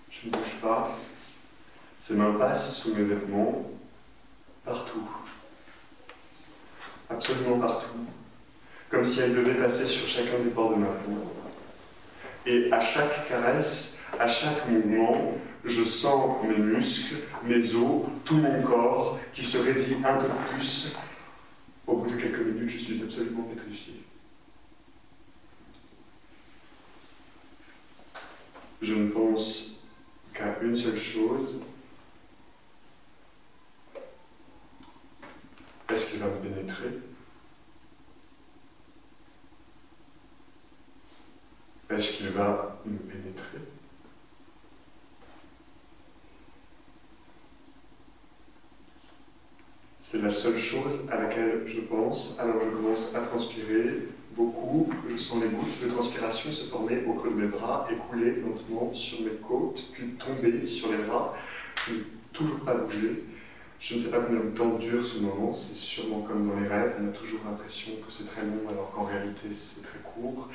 [0.10, 0.98] je ne bouge pas,
[2.00, 3.72] ses mains passent sous mes vêtements,
[4.66, 5.08] partout,
[7.10, 8.06] absolument partout,
[8.90, 11.32] comme si elles devaient passer sur chacun des bords de ma peau.
[12.46, 15.34] Et à chaque caresse, À chaque mouvement,
[15.66, 20.96] je sens mes muscles, mes os, tout mon corps qui se raidit un peu plus.
[21.86, 24.05] Au bout de quelques minutes, je suis absolument pétrifié.
[28.86, 29.80] Je ne pense
[30.32, 31.60] qu'à une seule chose.
[35.90, 36.90] Est-ce qu'il va me pénétrer?
[41.90, 43.58] Est-ce qu'il va me pénétrer?
[49.98, 52.38] C'est la seule chose à laquelle je pense.
[52.40, 54.90] Alors je commence à transpirer beaucoup.
[55.10, 58.42] Je sens les gouttes de transpiration se former au creux de mes bras et couler
[58.42, 61.36] lentement sur mes côtes, puis tomber sur les bras.
[61.88, 63.24] Je n'ai toujours pas bougé.
[63.80, 65.54] Je ne sais pas combien de temps dure ce moment.
[65.54, 66.96] C'est sûrement comme dans les rêves.
[67.02, 70.50] On a toujours l'impression que c'est très long alors qu'en réalité c'est très court.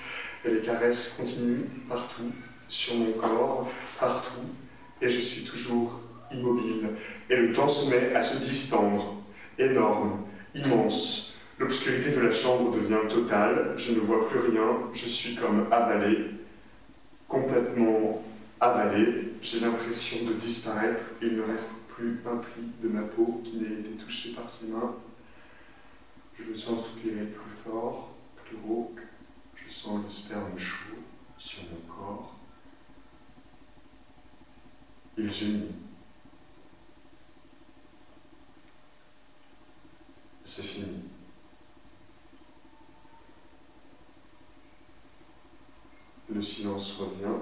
[0.45, 2.31] Et les caresses continuent partout,
[2.69, 4.47] sur mon corps, partout.
[5.03, 6.01] Et je suis toujours
[6.33, 6.91] immobile.
[7.29, 9.17] Et le temps se met à se distendre
[9.59, 10.25] énorme,
[10.55, 11.30] immense.
[11.61, 16.31] L'obscurité de la chambre devient totale, je ne vois plus rien, je suis comme avalé,
[17.29, 18.25] complètement
[18.59, 19.35] avalé.
[19.43, 23.81] J'ai l'impression de disparaître, il ne reste plus un pli de ma peau qui n'ait
[23.81, 24.95] été touché par ses mains.
[26.39, 29.01] Je me sens soupirer plus fort, plus rauque,
[29.55, 30.97] je sens le sperme chaud
[31.37, 32.37] sur mon corps.
[35.19, 35.75] Il gémit.
[40.43, 41.20] c'est fini.
[46.33, 47.41] Le silence revient,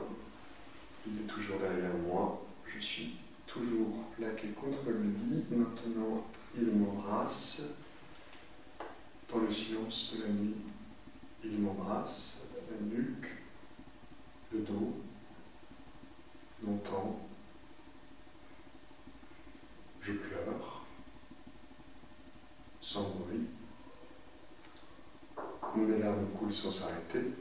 [1.07, 3.17] il est toujours derrière moi, je suis
[3.47, 6.27] toujours plaqué contre le lit, maintenant
[6.57, 7.75] il m'embrasse.
[9.31, 10.55] Dans le silence de la nuit,
[11.45, 13.29] il m'embrasse, la nuque,
[14.53, 14.95] le dos,
[16.65, 17.21] longtemps.
[20.01, 20.87] Je pleure
[22.81, 23.47] sans bruit.
[25.77, 27.33] Mes larmes coulent sans s'arrêter,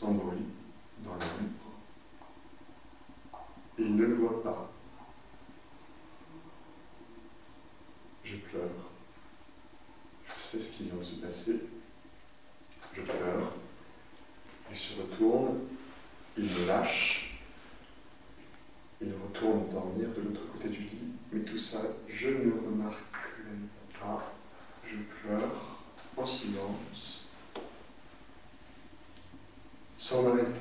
[0.00, 0.46] sans bruit,
[1.04, 1.64] dans l'ombre.
[3.78, 4.70] Il ne le voit pas.
[8.24, 8.90] Je pleure.
[10.26, 11.60] Je sais ce qui vient de se passer.
[12.92, 13.52] Je pleure.
[14.70, 15.60] Il se retourne.
[16.36, 17.38] Il me lâche.
[19.00, 21.12] Il retourne dormir de l'autre côté du lit.
[21.32, 22.98] Mais tout ça, je ne remarque
[24.06, 24.22] ah,
[24.86, 25.78] je pleure
[26.16, 27.26] en silence,
[29.96, 30.60] sans m'arrêter.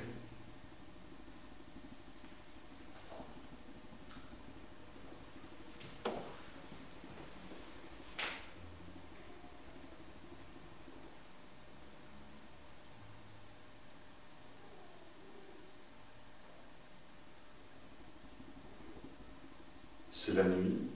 [20.09, 20.88] C'est la nuit,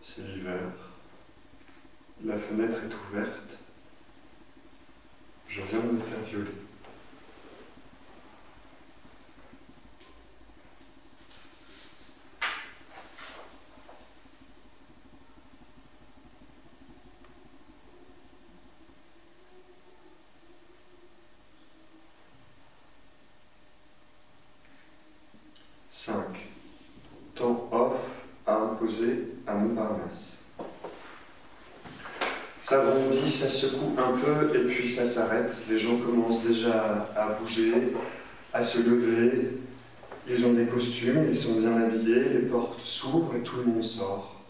[0.00, 0.72] c'est l'hiver.
[2.24, 3.58] La fenêtre est ouverte.
[5.48, 6.50] Je viens de me faire violer.
[25.90, 26.46] Cinq.
[27.34, 27.98] Temps off
[28.46, 30.38] à imposer à Montparnasse.
[32.62, 35.06] Ça bondit, ça secoue un peu et puis ça
[35.68, 37.94] Les gens commencent déjà à bouger,
[38.52, 39.58] à se lever.
[40.28, 43.82] Ils ont des costumes, ils sont bien habillés, les portes s'ouvrent et tout le monde
[43.82, 44.40] sort.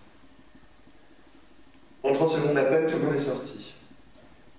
[2.03, 3.73] En 30 secondes à peine, tout le monde est sorti.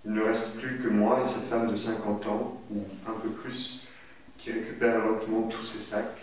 [0.05, 3.29] Il ne reste plus que moi et cette femme de 50 ans, ou un peu
[3.29, 3.87] plus,
[4.37, 6.17] qui récupère lentement tous ses sacs.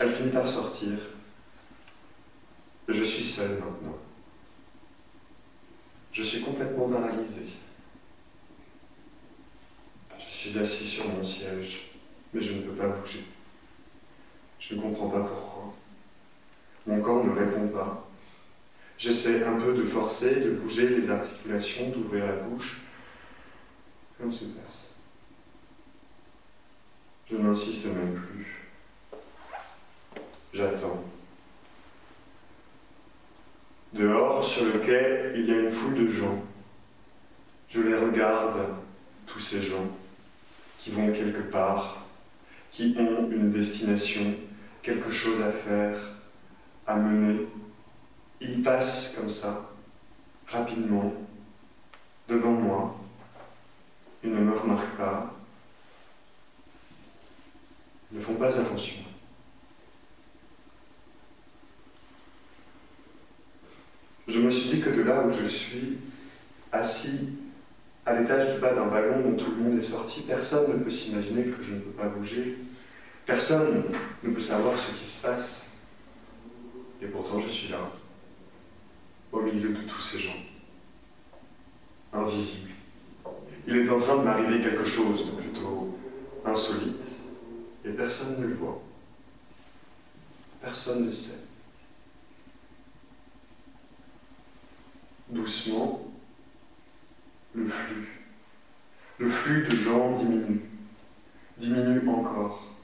[0.00, 0.92] Elle finit par sortir.
[2.88, 3.98] Je suis seul maintenant.
[6.12, 7.46] Je suis complètement paralysé.
[10.42, 11.92] Je suis assis sur mon siège,
[12.34, 13.20] mais je ne peux pas bouger.
[14.58, 15.72] Je ne comprends pas pourquoi.
[16.84, 18.08] Mon corps ne répond pas.
[18.98, 22.80] J'essaie un peu de forcer, de bouger les articulations, d'ouvrir la bouche.
[24.18, 24.86] Rien ne se passe.
[27.30, 28.68] Je n'insiste même plus.
[30.52, 31.04] J'attends.
[33.92, 36.42] Dehors, sur le quai, il y a une foule de gens.
[37.68, 38.58] Je les regarde,
[39.26, 39.86] tous ces gens,
[40.82, 42.04] qui vont quelque part,
[42.72, 44.34] qui ont une destination,
[44.82, 45.96] quelque chose à faire,
[46.88, 47.46] à mener.
[48.40, 49.70] Ils passent comme ça,
[50.44, 51.14] rapidement,
[52.28, 52.96] devant moi.
[54.24, 55.32] Ils ne me remarquent pas.
[58.10, 58.96] ne font pas attention.
[64.26, 65.98] Je me suis dit que de là où je suis,
[66.72, 67.30] assis
[68.04, 70.90] à l'étage du bas d'un wagon dont tout le monde est sorti, personne ne peut
[70.90, 72.58] s'imaginer que je ne peux pas bouger.
[73.24, 73.84] Personne
[74.22, 75.66] ne peut savoir ce qui se passe.
[77.00, 77.78] Et pourtant, je suis là,
[79.30, 80.36] au milieu de tous ces gens,
[82.12, 82.70] invisibles.
[83.66, 85.96] Il est en train de m'arriver quelque chose de plutôt
[86.44, 87.04] insolite,
[87.84, 88.82] et personne ne le voit.
[90.60, 91.44] Personne ne sait.
[95.28, 96.11] Doucement,
[97.54, 98.20] le flux,
[99.18, 100.62] le flux de gens diminue,
[101.58, 102.74] diminue encore,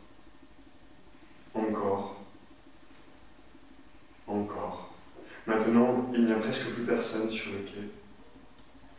[1.55, 2.25] encore,
[4.27, 4.95] encore.
[5.47, 7.89] Maintenant, il n'y a presque plus personne sur le quai.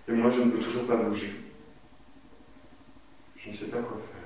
[0.07, 1.35] Et moi, je ne peux toujours pas bouger.
[3.37, 4.19] Je ne sais pas quoi faire.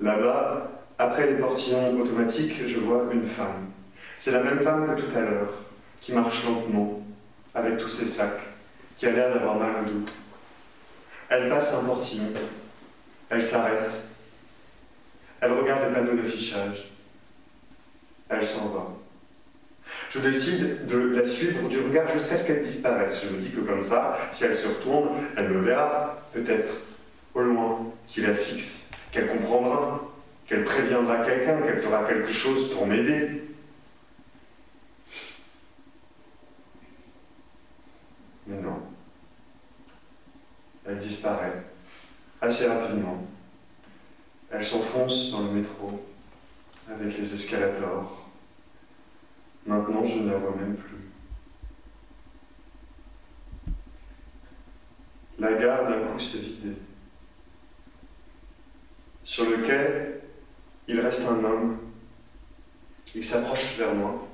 [0.00, 3.70] Là-bas, après les portillons automatiques, je vois une femme.
[4.18, 5.54] C'est la même femme que tout à l'heure,
[6.00, 6.99] qui marche lentement,
[7.54, 8.40] avec tous ses sacs,
[8.96, 10.04] qui a l'air d'avoir mal au dos.
[11.28, 12.32] Elle passe un portillon,
[13.28, 13.90] elle s'arrête,
[15.40, 16.90] elle regarde le panneau d'affichage,
[18.28, 18.86] elle s'en va.
[20.10, 23.22] Je décide de la suivre du regard jusqu'à ce qu'elle disparaisse.
[23.24, 26.68] Je me dis que comme ça, si elle se retourne, elle me verra, peut-être,
[27.34, 30.00] au loin, qui la fixe, qu'elle comprendra,
[30.46, 33.44] qu'elle préviendra quelqu'un, qu'elle fera quelque chose pour m'aider.
[38.48, 38.82] Mais non.
[40.90, 41.62] Elle disparaît
[42.40, 43.24] assez rapidement.
[44.50, 46.04] Elle s'enfonce dans le métro
[46.90, 48.28] avec les escalators.
[49.66, 50.96] Maintenant, je ne la vois même plus.
[55.38, 56.76] La gare d'un coup s'est vidée.
[59.22, 60.22] Sur le quai,
[60.88, 61.78] il reste un homme.
[63.14, 64.26] Il s'approche vers moi.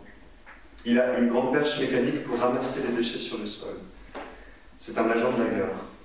[0.87, 3.79] Il a une grande perche mécanique pour ramasser les déchets sur le sol.
[4.79, 5.96] C'est un agent de la gare.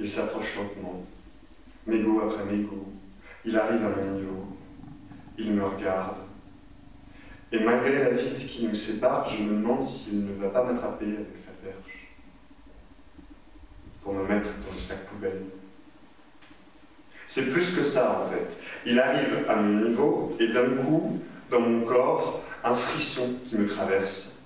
[0.00, 1.04] Il s'approche lentement,
[1.86, 2.86] mégot après mégot.
[3.44, 4.46] Il arrive à mon niveau.
[5.36, 6.18] Il me regarde.
[7.50, 11.06] Et malgré la vitre qui nous sépare, je me demande s'il ne va pas m'attraper
[11.06, 12.08] avec sa perche
[14.02, 15.42] pour me mettre dans le sac poubelle.
[17.26, 18.56] C'est plus que ça en fait.
[18.86, 21.20] Il arrive à mon niveau et d'un coup,
[21.50, 24.38] dans mon corps, un frisson qui me traverse.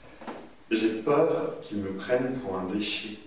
[0.71, 3.19] J'ai peur qu'il me prenne pour un déchet.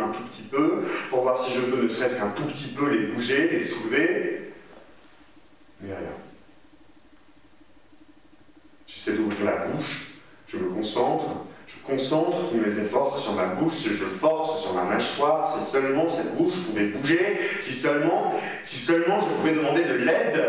[0.00, 2.90] Un tout petit peu, pour voir si je peux ne serait-ce qu'un tout petit peu
[2.90, 4.52] les bouger, les soulever.
[5.80, 6.12] Mais rien.
[8.86, 10.14] J'essaie d'ouvrir la bouche,
[10.48, 11.26] je me concentre,
[11.66, 15.56] je concentre tous mes efforts sur ma bouche je force sur ma mâchoire.
[15.56, 20.44] Si seulement cette bouche pouvait bouger, si seulement, si seulement je pouvais demander de l'aide.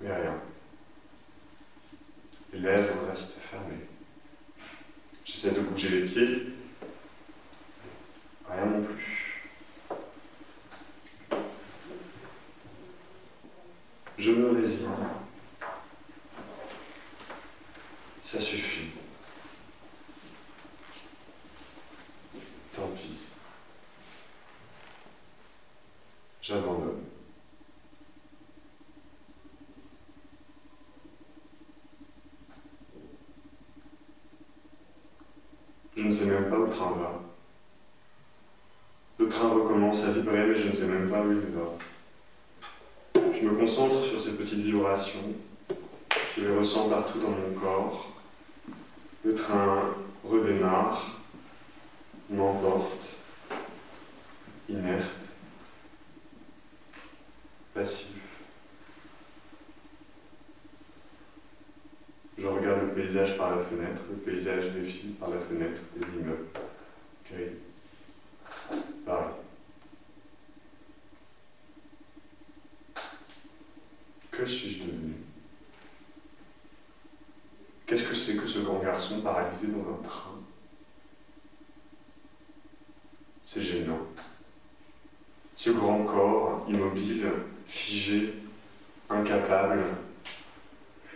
[0.00, 0.34] Mais rien.
[2.52, 3.39] Les lèvres restent.
[5.42, 6.52] J'essaie de bouger les pieds.
[8.46, 9.42] Rien non plus.
[14.18, 14.86] Je me résigne.
[18.22, 18.90] Ça suffit.
[22.76, 23.16] Tant pis.
[26.42, 27.09] J'abandonne.
[35.96, 37.20] Je ne sais même pas où le train va.
[39.18, 41.76] Le train recommence à vibrer, mais je ne sais même pas où il va.
[43.34, 45.34] Je me concentre sur ces petites vibrations.
[46.36, 48.12] Je les ressens partout dans mon corps.
[49.24, 49.90] Le train
[50.24, 51.18] redémarre,
[52.30, 53.16] m'emporte,
[54.68, 55.06] inerte,
[57.74, 58.19] passif.
[62.40, 66.46] Je regarde le paysage par la fenêtre, le paysage défile par la fenêtre des immeubles.
[67.30, 67.50] Gris.
[69.04, 69.34] Paris.
[74.30, 75.14] Que suis-je devenu?
[77.84, 80.40] Qu'est-ce que c'est que ce grand garçon paralysé dans un train?
[83.44, 84.06] C'est gênant.
[85.56, 87.26] Ce grand corps immobile,
[87.66, 88.32] figé,
[89.10, 89.82] incapable.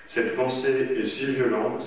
[0.06, 1.84] Cette pensée est si violente.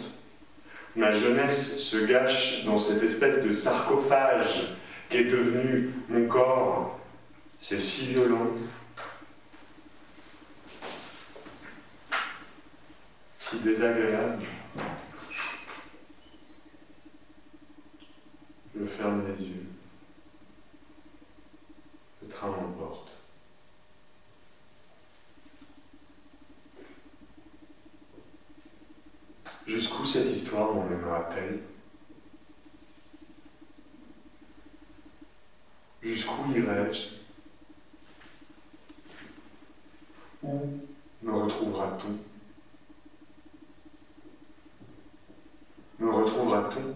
[0.95, 4.75] Ma jeunesse se gâche dans cette espèce de sarcophage
[5.09, 6.99] qu'est devenu mon corps.
[7.59, 8.51] C'est si violent.
[13.37, 14.43] Si désagréable.
[18.79, 19.65] Je ferme les yeux.
[22.21, 23.06] Le train m'emporte.
[29.67, 31.59] Jusqu'où cette histoire m'emmènera-t-elle
[36.01, 37.17] Jusqu'où irai-je?
[40.43, 40.69] Où
[41.21, 42.17] me retrouvera-t-on?
[45.99, 46.95] Me retrouvera-t-on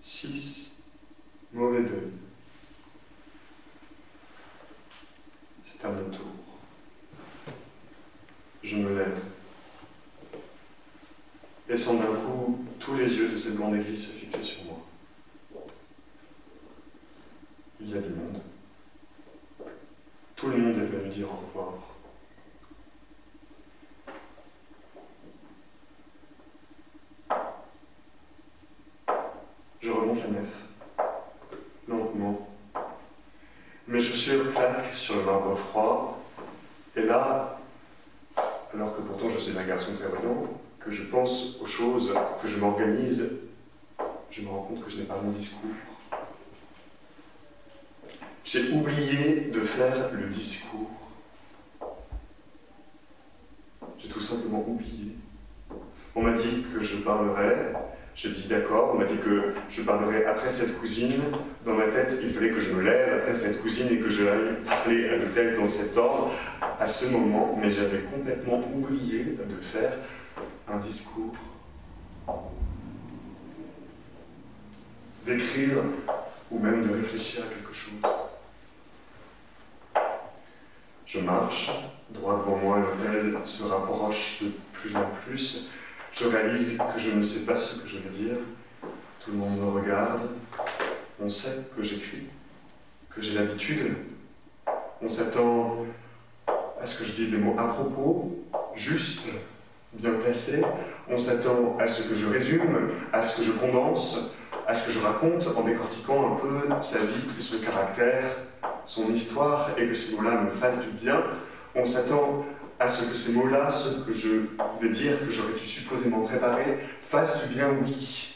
[0.00, 0.82] Six
[1.52, 2.10] mauvais deuil.
[5.64, 6.26] C'est à mon tour.
[8.64, 9.20] Je me lève.
[11.68, 14.84] Laissant d'un coup tous les yeux de cette grande église se fixer sur moi.
[17.80, 18.40] Il y a du monde.
[20.34, 21.74] Tout le monde est venu dire au revoir.
[29.80, 30.48] Je remonte la nef,
[31.88, 32.48] lentement.
[33.88, 36.22] Mes chaussures claquent sur le marbre froid,
[36.94, 37.58] et là,
[38.72, 40.46] alors que pourtant je suis un garçon prévoyant,
[40.78, 43.40] que je pense aux choses, que je m'organise,
[44.30, 45.70] je me rends compte que je n'ai pas mon discours.
[48.44, 50.90] J'ai oublié de faire le discours.
[53.98, 55.16] J'ai tout simplement oublié.
[56.14, 57.72] On m'a dit que je parlerais,
[58.14, 61.22] j'ai dit d'accord, on m'a dit que je parlerais après cette cousine.
[61.64, 64.26] Dans ma tête, il fallait que je me lève après cette cousine et que je
[64.26, 66.32] aille parler à l'hôtel dans cet ordre
[66.78, 69.92] à ce moment, mais j'avais complètement oublié de faire
[70.68, 71.34] un discours,
[75.24, 75.78] d'écrire
[76.50, 78.10] ou même de réfléchir à quelque chose.
[81.06, 81.70] Je marche,
[82.10, 85.68] droit devant moi, l'hôtel se rapproche de plus en plus.
[86.12, 88.36] Je réalise que je ne sais pas ce que je vais dire.
[89.20, 90.22] Tout le monde me regarde.
[91.20, 92.26] On sait que j'écris,
[93.14, 93.94] que j'ai l'habitude.
[95.00, 95.84] On s'attend
[96.82, 98.36] à ce que je dise des mots à propos,
[98.74, 99.28] justes,
[99.92, 100.62] bien placés.
[101.08, 104.32] On s'attend à ce que je résume, à ce que je condense,
[104.66, 108.24] à ce que je raconte en décortiquant un peu sa vie, son caractère,
[108.84, 111.22] son histoire, et que ces mots-là me fassent du bien.
[111.74, 112.44] On s'attend
[112.80, 114.28] à ce que ces mots-là, ce que je
[114.80, 118.34] vais dire, que j'aurais dû supposément préparer, fassent du bien, oui.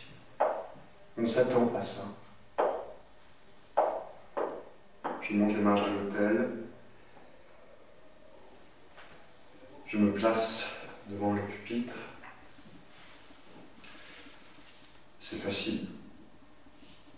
[1.19, 2.05] On s'attend à ça.
[5.29, 6.49] je monte les marches de l'hôtel,
[9.87, 10.67] je me place
[11.09, 11.95] devant le pupitre.
[15.19, 15.87] C'est facile.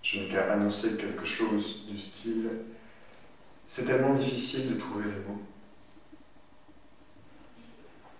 [0.02, 2.48] Je n'ai qu'à annoncer quelque chose du style
[3.66, 5.42] C'est tellement difficile de trouver les mots.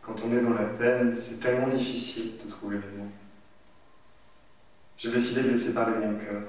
[0.02, 3.10] Quand on est dans la peine, c'est tellement difficile de trouver les mots.
[4.96, 6.42] J'ai décidé de laisser parler mon cœur.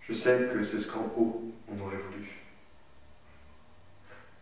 [0.00, 2.28] Je sais que c'est ce qu'en haut on aurait voulu.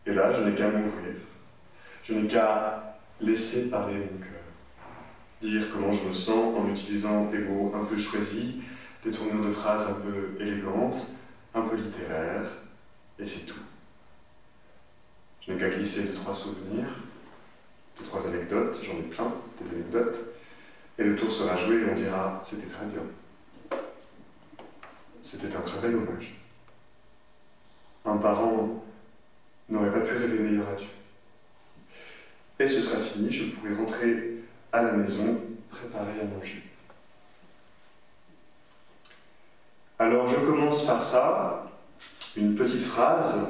[0.07, 1.26] Et là, je n'ai qu'à m'ouvrir.
[2.07, 4.37] Je n'ai qu'à laisser parler mon cœur.
[5.43, 8.55] Dire comment je me sens en utilisant des mots un peu choisis,
[9.05, 11.09] des tournures de phrases un peu élégantes,
[11.53, 12.49] un peu littéraires,
[13.19, 13.59] et c'est tout.
[15.41, 16.87] Je n'ai qu'à glisser deux, trois souvenirs,
[17.99, 20.17] deux, trois anecdotes, j'en ai plein, des anecdotes,
[20.99, 23.03] et le tour sera joué et on dira c'était très bien.
[25.23, 26.37] C'était un très bel hommage.
[28.05, 28.85] Un parent
[29.69, 30.87] n'aurait pas pu rêver meilleur adieu.
[32.59, 34.43] Et ce sera fini, je pourrai rentrer
[34.73, 35.41] à la maison,
[35.71, 36.63] préparer à manger.
[39.99, 41.71] Alors je commence par ça,
[42.37, 43.49] une petite phrase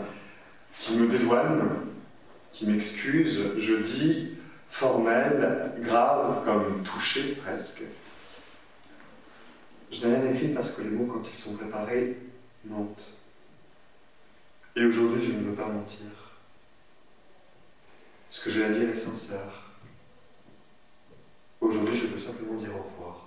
[0.80, 1.68] qui me dédouane,
[2.52, 3.52] qui m'excuse.
[3.58, 4.36] Je dis
[4.68, 7.82] formel, grave, comme touché presque.
[9.90, 12.16] Je n'ai rien écrit parce que les mots, quand ils sont préparés,
[12.64, 13.16] mentent.
[14.74, 16.25] Et aujourd'hui, je ne veux pas mentir.
[18.30, 19.72] Ce que j'ai à dire est sincère.
[21.60, 23.26] Aujourd'hui, je peux simplement dire au revoir.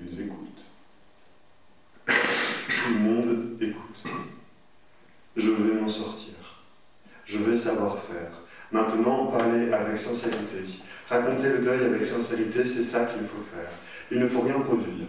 [0.00, 0.48] Ils écoutent.
[2.06, 4.02] Tout le monde écoute.
[5.36, 6.34] Je vais m'en sortir.
[7.24, 8.40] Je vais savoir faire.
[8.70, 10.64] Maintenant, parler avec sincérité.
[11.08, 13.70] Raconter le deuil avec sincérité, c'est ça qu'il faut faire.
[14.10, 15.08] Il ne faut rien produire.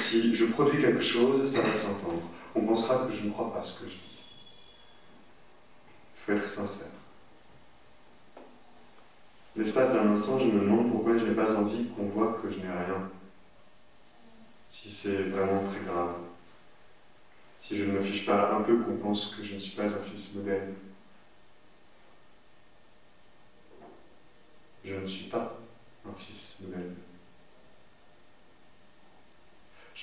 [0.00, 2.22] Si je produis quelque chose, ça va s'entendre.
[2.54, 4.13] On pensera que je ne crois pas ce que je dis.
[6.26, 6.88] Il faut être sincère.
[9.56, 12.56] L'espace d'un instant, je me demande pourquoi je n'ai pas envie qu'on voit que je
[12.56, 13.10] n'ai rien.
[14.72, 16.14] Si c'est vraiment très grave.
[17.60, 19.84] Si je ne me fiche pas un peu qu'on pense que je ne suis pas
[19.84, 20.74] un fils modèle.
[24.84, 25.56] Je ne suis pas
[26.06, 26.94] un fils modèle.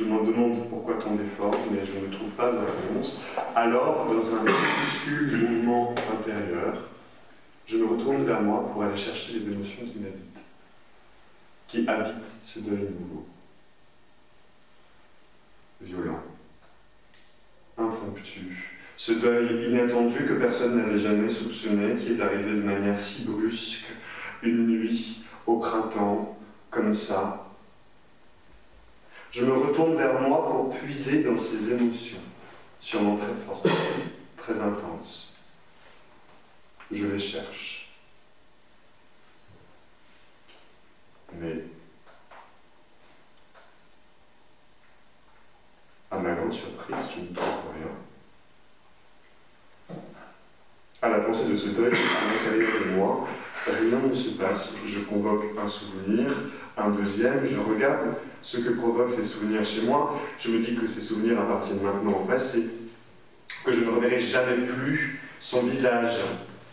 [0.01, 3.21] Je me demande pourquoi tant d'efforts, mais je ne trouve pas de réponse.
[3.55, 6.73] Alors, dans un minuscule mouvement intérieur,
[7.67, 9.99] je me retourne vers moi pour aller chercher les émotions qui
[11.67, 13.27] qui habitent ce deuil nouveau.
[15.81, 16.23] Violent,
[17.77, 23.25] impromptu, ce deuil inattendu que personne n'avait jamais soupçonné, qui est arrivé de manière si
[23.25, 23.85] brusque,
[24.41, 26.39] une nuit, au printemps,
[26.71, 27.50] comme ça,
[29.32, 32.19] je me retourne vers moi pour puiser dans ces émotions,
[32.79, 33.67] sûrement très fortes,
[34.38, 35.34] très intenses.
[36.91, 37.89] Je les cherche.
[41.34, 41.63] Mais,
[46.11, 47.88] à ma grande surprise, je ne trouve rien.
[51.01, 53.27] À la pensée de ce deuil à l'intérieur de moi,
[53.65, 54.75] rien ne se passe.
[54.86, 56.36] Je convoque un souvenir,
[56.82, 60.19] un deuxième, je regarde ce que provoquent ces souvenirs chez moi.
[60.39, 62.69] Je me dis que ces souvenirs appartiennent maintenant au passé,
[63.63, 66.19] que je ne reverrai jamais plus son visage,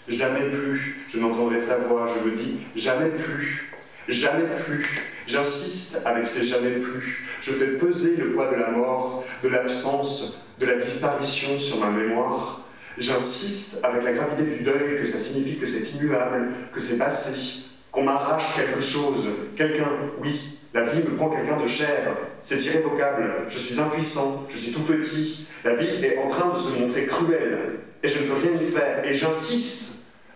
[0.08, 2.06] jamais plus je n'entendrai sa voix.
[2.06, 3.70] Je me dis jamais plus,
[4.08, 4.86] jamais plus.
[5.26, 7.26] J'insiste avec ces jamais plus.
[7.42, 11.90] Je fais peser le poids de la mort, de l'absence, de la disparition sur ma
[11.90, 12.64] mémoire.
[12.96, 17.67] J'insiste avec la gravité du deuil que ça signifie que c'est immuable, que c'est passé,
[17.98, 19.90] qu'on m'arrache quelque chose, quelqu'un,
[20.20, 24.72] oui, la vie me prend quelqu'un de cher, c'est irrévocable, je suis impuissant, je suis
[24.72, 28.34] tout petit, la vie est en train de se montrer cruelle, et je ne peux
[28.34, 29.94] rien y faire, et j'insiste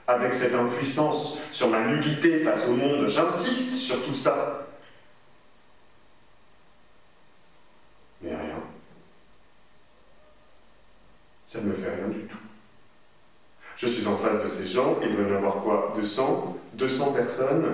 [0.08, 4.66] avec cette impuissance sur ma nullité face au monde, j'insiste sur tout ça.
[8.22, 8.58] Mais rien.
[11.46, 12.38] Ça ne me fait rien du tout.
[13.76, 15.92] Je suis en face de ces gens, il doit y en avoir quoi?
[15.96, 17.64] 200 200 personnes.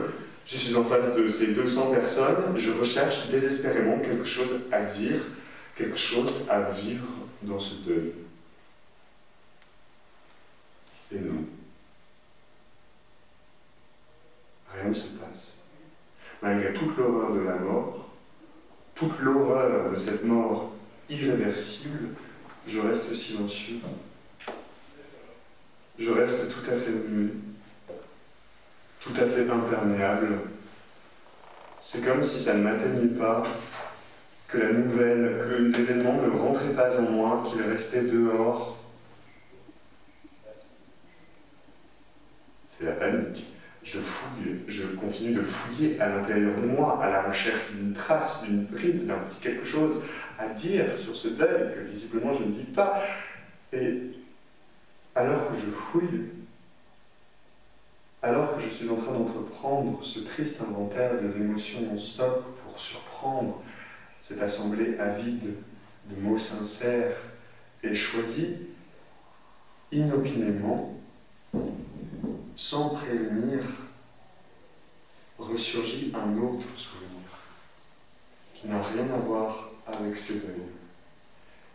[0.46, 5.20] Je suis en face de ces 200 personnes, je recherche désespérément quelque chose à dire,
[5.76, 7.06] quelque chose à vivre
[7.42, 8.12] dans ce deuil.
[11.12, 11.44] Et non.
[14.72, 15.56] Rien ne se passe.
[16.42, 18.08] Malgré toute l'horreur de la mort,
[18.94, 20.72] toute l'horreur de cette mort
[21.10, 22.08] irréversible,
[22.66, 23.80] je reste silencieux.
[25.98, 27.32] Je reste tout à fait muet
[29.08, 30.28] tout à fait imperméable.
[31.80, 33.44] C'est comme si ça ne m'atteignait pas,
[34.48, 38.76] que la nouvelle, que l'événement ne rentrait pas en moi, qu'il restait dehors.
[42.66, 43.46] C'est la panique.
[43.82, 48.44] Je fouille, je continue de fouiller à l'intérieur de moi, à la recherche d'une trace,
[48.44, 50.02] d'une bride, d'un petit quelque chose
[50.38, 53.02] à dire sur ce deuil que visiblement je ne dis pas.
[53.72, 54.02] Et
[55.14, 56.24] alors que je fouille,
[58.22, 62.78] alors que je suis en train d'entreprendre ce triste inventaire des émotions en stock pour
[62.78, 63.62] surprendre
[64.20, 65.54] cette assemblée avide
[66.10, 67.16] de mots sincères
[67.82, 68.56] et choisis,
[69.92, 70.94] inopinément,
[72.56, 73.60] sans prévenir,
[75.38, 77.08] ressurgit un autre souvenir
[78.54, 80.74] qui n'a rien à voir avec ces deuils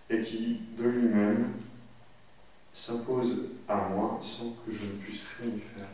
[0.09, 1.53] et qui, de lui-même,
[2.73, 5.87] s'impose à moi sans que je ne puisse rien y faire.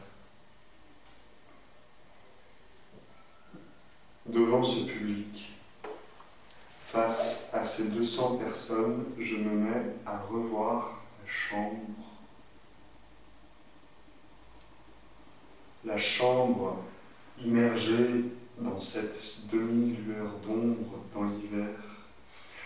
[4.30, 5.50] Devant ce public,
[6.86, 11.80] face à ces 200 personnes, je me mets à revoir la chambre.
[15.84, 16.78] La chambre
[17.44, 18.26] immergée
[18.60, 21.70] dans cette demi-lueur d'ombre dans l'hiver.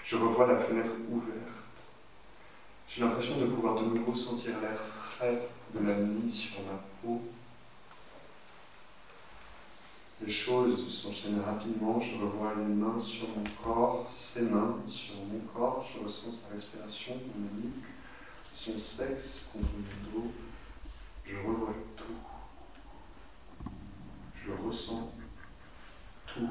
[0.03, 1.38] Je revois la fenêtre ouverte.
[2.89, 4.82] J'ai l'impression de pouvoir de nouveau sentir l'air
[5.16, 7.22] frais de la nuit sur ma peau.
[10.26, 15.39] Les choses s'enchaînent rapidement, je revois les mains sur mon corps, ses mains sur mon
[15.53, 17.49] corps, je ressens sa respiration dans ma
[18.53, 20.32] son sexe contre mon dos,
[21.26, 23.69] je revois tout.
[24.34, 25.11] Je ressens
[26.28, 26.49] tout.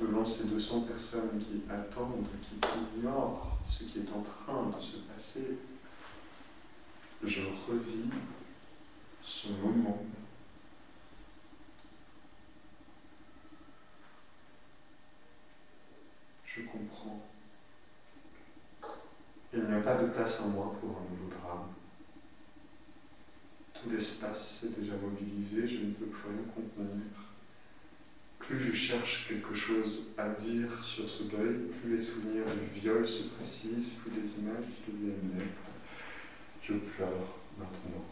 [0.00, 2.56] Devant ces 200 personnes qui attendent, qui
[2.98, 5.58] ignorent ce qui est en train de se passer,
[7.22, 8.10] je revis
[9.22, 10.02] ce moment
[16.56, 17.26] je comprends.
[19.52, 21.68] Il n'y a pas de place en moi pour un nouveau drame.
[23.74, 27.02] Tout l'espace est déjà mobilisé, je ne peux plus rien contenir.
[28.38, 33.08] Plus je cherche quelque chose à dire sur ce deuil, plus les souvenirs du viol
[33.08, 35.46] se précisent, plus les images deviennent nettes.
[36.62, 38.04] Je pleure maintenant.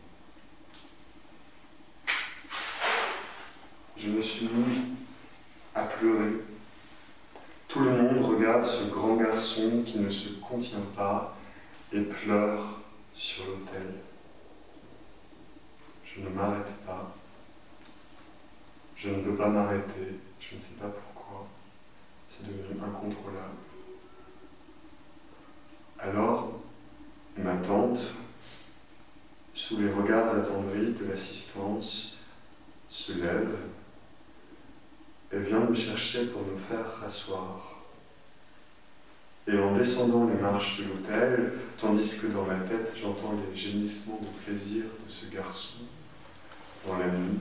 [3.97, 4.97] Je me suis mis
[5.75, 6.33] à pleurer
[8.63, 11.37] ce grand garçon qui ne se contient pas
[11.93, 12.81] et pleure
[13.15, 13.95] sur l'autel.
[16.05, 17.15] Je ne m'arrête pas.
[18.97, 20.19] Je ne peux pas m'arrêter.
[20.41, 21.47] Je ne sais pas pourquoi.
[22.29, 23.59] C'est devenu incontrôlable.
[25.99, 26.61] Alors,
[27.37, 28.13] ma tante,
[29.55, 32.17] sous les regards attendris de l'assistance,
[32.89, 33.57] se lève
[35.31, 37.78] elle vient me chercher pour me faire rasseoir.
[39.49, 44.21] Et en descendant les marches de l'hôtel, tandis que dans ma tête j'entends les gémissements
[44.21, 45.79] de plaisir de ce garçon,
[46.87, 47.39] dans la nuit,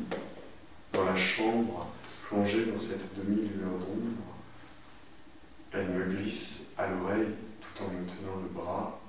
[0.94, 1.88] dans la chambre,
[2.30, 4.28] plongée dans cette demi-lueur d'ombre,
[5.74, 9.02] elle me glisse à l'oreille tout en me tenant le bras.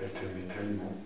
[0.00, 1.03] Elle t'aimait tellement.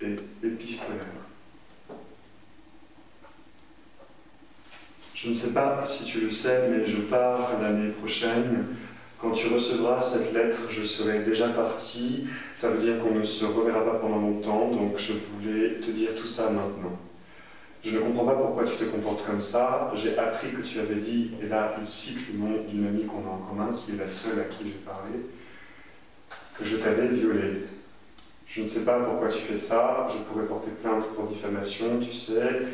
[0.00, 1.22] Et épistolaire.
[5.14, 8.66] Je ne sais pas si tu le sais, mais je pars l'année prochaine.
[9.20, 12.26] Quand tu recevras cette lettre, je serai déjà parti.
[12.52, 16.16] Ça veut dire qu'on ne se reverra pas pendant longtemps, donc je voulais te dire
[16.16, 16.98] tout ça maintenant.
[17.84, 19.92] Je ne comprends pas pourquoi tu te comportes comme ça.
[19.94, 23.24] J'ai appris que tu avais dit, et là je cite le nom d'une amie qu'on
[23.28, 25.20] a en commun, qui est la seule à qui j'ai parlé,
[26.58, 27.66] que je t'avais violée.
[28.54, 32.12] Je ne sais pas pourquoi tu fais ça, je pourrais porter plainte pour diffamation, tu
[32.12, 32.66] sais.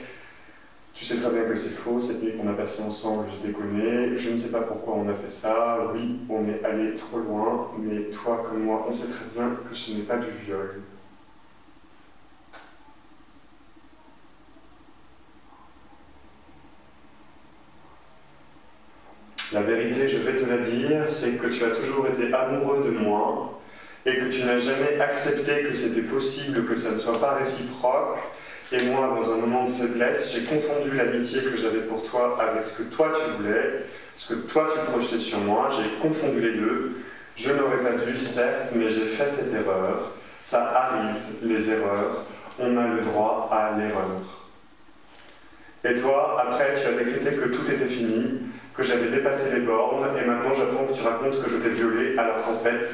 [0.93, 4.17] Tu sais très bien que c'est faux, cette nuit qu'on a passée ensemble, j'ai déconné.
[4.17, 5.93] Je ne sais pas pourquoi on a fait ça.
[5.95, 9.73] Oui, on est allé trop loin, mais toi comme moi, on sait très bien que
[9.73, 10.83] ce n'est pas du viol.
[19.53, 22.91] La vérité, je vais te la dire, c'est que tu as toujours été amoureux de
[22.91, 23.57] moi,
[24.09, 28.18] et que tu n'as jamais accepté que c'était possible que ça ne soit pas réciproque.
[28.72, 32.64] Et moi, dans un moment de faiblesse, j'ai confondu l'amitié que j'avais pour toi avec
[32.64, 35.70] ce que toi tu voulais, ce que toi tu projetais sur moi.
[35.76, 36.97] J'ai confondu les deux.
[37.36, 40.12] Je n'aurais pas dû, certes, mais j'ai fait cette erreur.
[40.43, 42.24] Ça arrive, les erreurs.
[42.59, 44.44] On a le droit à l'erreur.
[45.85, 48.40] Et toi, après, tu as décrété que tout était fini,
[48.76, 52.18] que j'avais dépassé les bornes, et maintenant j'apprends que tu racontes que je t'ai violé,
[52.18, 52.93] alors qu'en fait,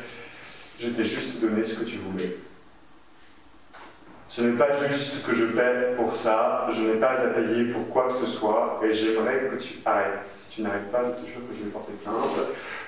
[0.81, 2.37] je t'ai juste donné ce que tu voulais.
[4.27, 7.89] Ce n'est pas juste que je paie pour ça, je n'ai pas à payer pour
[7.91, 10.25] quoi que ce soit, et j'aimerais que tu arrêtes.
[10.25, 12.17] Si tu n'arrêtes pas, je te jure que je vais porter plainte.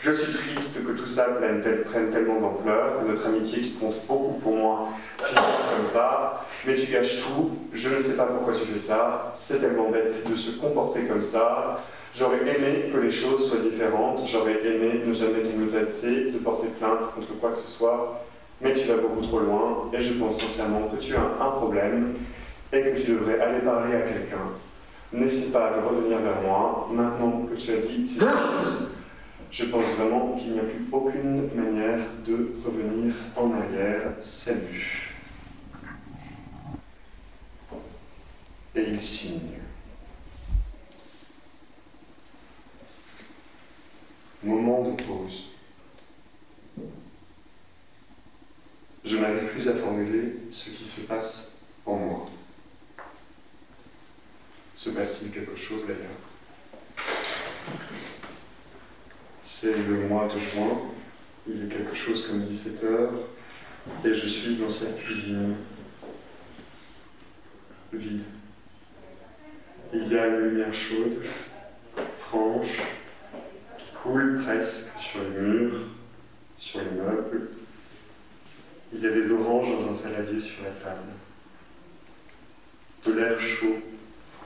[0.00, 4.06] Je suis triste que tout ça prenne, prenne tellement d'ampleur, que notre amitié qui compte
[4.08, 4.88] beaucoup pour moi
[5.18, 5.44] finisse
[5.76, 9.60] comme ça, mais tu gâches tout, je ne sais pas pourquoi tu fais ça, c'est
[9.60, 11.80] tellement bête de se comporter comme ça.
[12.18, 16.68] J'aurais aimé que les choses soient différentes, j'aurais aimé ne jamais te menacer, de porter
[16.68, 18.24] plainte contre quoi que ce soit,
[18.62, 22.14] mais tu vas beaucoup trop loin et je pense sincèrement que tu as un problème
[22.72, 24.48] et que tu devrais aller parler à quelqu'un.
[25.12, 28.90] N'essaie pas de revenir vers moi maintenant que tu as dit ces choses.
[29.51, 34.12] Je pense vraiment qu'il n'y a plus aucune manière de revenir en arrière.
[34.20, 35.12] Salut.
[38.74, 39.65] Et il signe.
[44.42, 45.44] Moment de pause.
[49.04, 51.52] Je n'arrive plus à formuler ce qui se passe
[51.84, 52.26] en moi.
[54.74, 56.10] Se passe-t-il quelque chose d'ailleurs?
[59.42, 60.80] C'est le mois de juin,
[61.48, 63.12] il est quelque chose comme 17 heures,
[64.04, 65.54] et je suis dans cette cuisine
[67.92, 68.22] vide.
[69.94, 71.22] Il y a une lumière chaude,
[72.18, 72.80] franche,
[74.06, 75.80] coule presque sur les murs,
[76.58, 77.48] sur les meubles.
[78.92, 81.08] Il y a des oranges dans un saladier sur la table.
[83.04, 83.78] De l'air chaud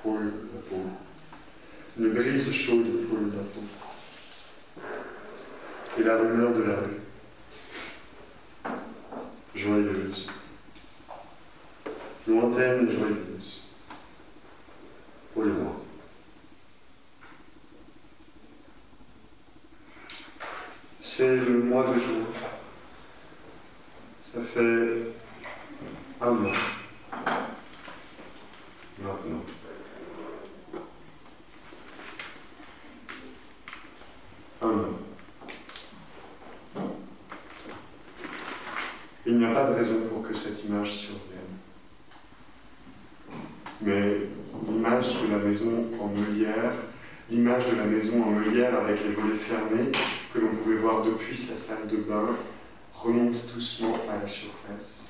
[0.00, 0.86] frôle la peau.
[1.98, 3.62] Une brise chaude frôle la peau.
[5.98, 7.00] Et la rumeur de la rue.
[9.54, 10.26] Joyeuse.
[12.26, 13.64] Lointaine et joyeuse.
[15.36, 15.89] Au loin.
[21.20, 22.24] C'est le mois de juin.
[24.22, 25.12] Ça fait
[26.18, 26.52] un mois.
[28.98, 29.44] Maintenant.
[34.62, 34.98] Un an.
[39.26, 41.58] Il n'y a pas de raison pour que cette image survienne.
[43.82, 44.20] Mais
[44.66, 46.72] l'image de la maison en meulière,
[47.30, 49.92] l'image de la maison en meulière avec les volets fermés,
[50.32, 52.36] que l'on pouvait voir depuis sa salle de bain,
[52.94, 55.06] remonte doucement à la surface.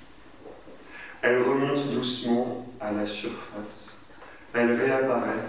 [1.22, 4.04] Elle remonte doucement à la surface.
[4.52, 5.48] Elle réapparaît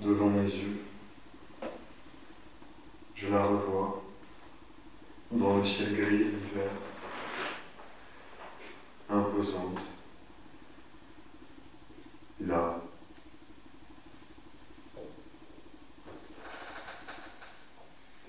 [0.00, 0.80] devant mes yeux.
[3.14, 4.02] Je la revois
[5.30, 6.70] dans le ciel gris de l'hiver,
[9.10, 9.80] imposante.
[12.40, 12.83] Là,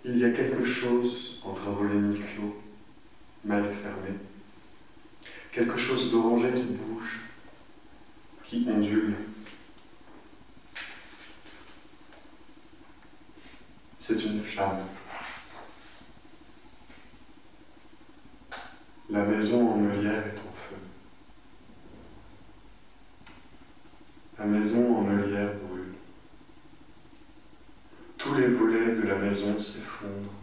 [0.07, 2.56] il y a quelque chose entre un volet mi-clos,
[3.44, 4.19] mal fermé,
[5.52, 7.22] quelque chose d'orangé qui bouge,
[8.44, 9.15] qui ondule.
[13.99, 14.86] C'est une flamme.
[19.10, 20.76] La maison en meulière est en feu.
[24.38, 25.65] La maison en meulière.
[28.26, 30.34] Tous les volets de la maison s'effondrent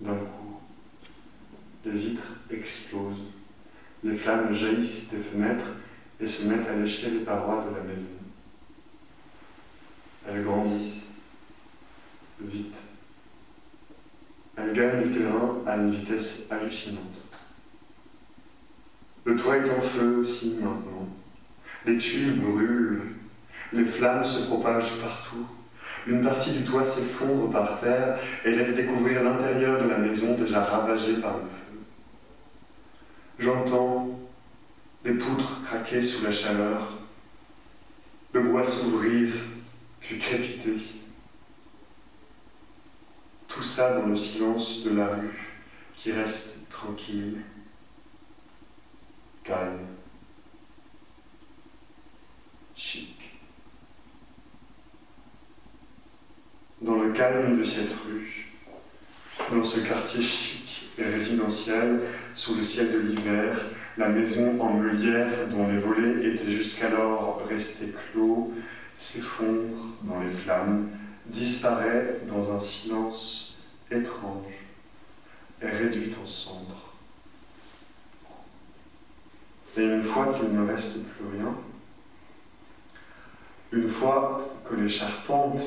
[0.00, 0.60] d'un coup.
[1.84, 3.24] Les vitres explosent.
[4.04, 5.66] Les flammes jaillissent des fenêtres
[6.20, 8.02] et se mettent à lécher les parois de la maison.
[10.28, 11.06] Elles grandissent
[12.40, 12.76] vite.
[14.56, 17.18] Elles gagnent du terrain à une vitesse hallucinante.
[19.24, 21.08] Le toit est en feu aussi maintenant.
[21.84, 23.16] Les tuiles brûlent.
[23.72, 25.48] Les flammes se propagent partout.
[26.08, 30.62] Une partie du toit s'effondre par terre et laisse découvrir l'intérieur de la maison déjà
[30.62, 31.82] ravagée par le feu.
[33.38, 34.18] J'entends
[35.04, 36.94] les poutres craquer sous la chaleur,
[38.32, 39.34] le bois s'ouvrir,
[40.00, 40.78] puis crépiter.
[43.46, 45.58] Tout ça dans le silence de la rue
[45.94, 47.36] qui reste tranquille,
[49.44, 49.86] calme,
[52.74, 53.17] chic.
[56.80, 58.46] Dans le calme de cette rue,
[59.50, 62.00] dans ce quartier chic et résidentiel,
[62.34, 63.60] sous le ciel de l'hiver,
[63.96, 68.52] la maison en meulière dont les volets étaient jusqu'alors restés clos
[68.96, 70.88] s'effondre dans les flammes,
[71.26, 73.58] disparaît dans un silence
[73.90, 74.44] étrange
[75.62, 76.94] et réduit en cendres.
[79.76, 81.54] Et une fois qu'il ne reste plus rien,
[83.70, 85.60] Une fois que les charpentes,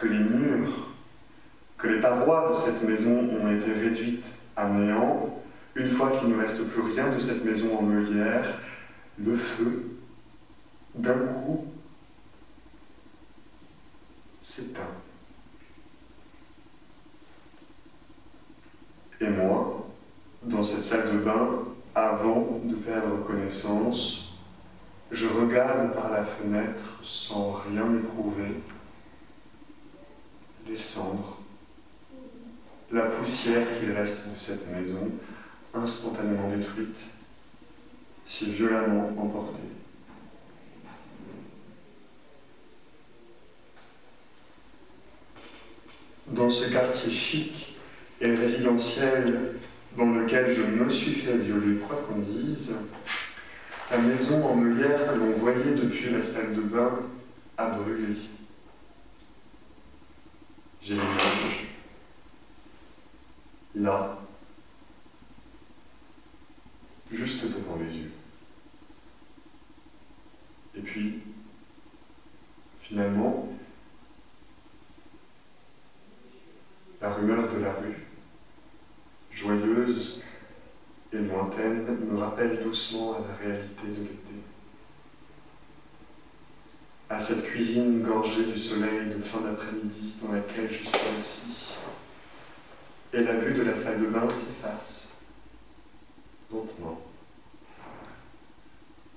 [0.00, 0.88] que les murs,
[1.76, 4.24] que les parois de cette maison ont été réduites
[4.56, 5.42] à néant,
[5.76, 8.58] une fois qu'il ne reste plus rien de cette maison en meulière,
[9.18, 9.90] le feu,
[10.94, 11.66] d'un coup,
[14.40, 14.80] s'éteint.
[19.20, 19.86] Et moi,
[20.42, 21.64] dans cette salle de bain,
[21.94, 24.32] avant de perdre connaissance,
[25.10, 28.62] je regarde par la fenêtre sans rien éprouver
[30.68, 31.38] les cendres,
[32.92, 35.10] la poussière qu'il reste de cette maison,
[35.74, 37.02] instantanément détruite,
[38.26, 39.60] si violemment emportée.
[46.28, 47.76] Dans ce quartier chic
[48.20, 49.54] et résidentiel
[49.96, 52.76] dans lequel je me suis fait violer, quoi qu'on dise,
[53.90, 57.00] la maison en meulière que l'on voyait depuis la salle de bain
[57.56, 58.14] a brûlé.
[60.82, 61.66] J'ai l'image.
[63.74, 64.18] Là,
[67.12, 68.12] juste devant les yeux.
[70.76, 71.20] Et puis,
[72.82, 73.48] finalement,
[77.00, 78.06] la rumeur de la rue,
[79.32, 80.22] joyeuse
[81.12, 84.19] et lointaine, me rappelle doucement à la réalité de l'été.
[87.10, 91.74] À cette cuisine gorgée du soleil de fin d'après-midi dans laquelle je suis assis.
[93.12, 95.14] Et la vue de la salle de bain s'efface,
[96.52, 97.00] lentement.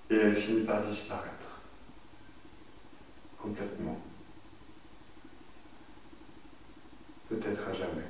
[0.09, 1.61] Et elle finit par disparaître,
[3.39, 4.01] complètement.
[7.29, 8.09] Peut-être à jamais.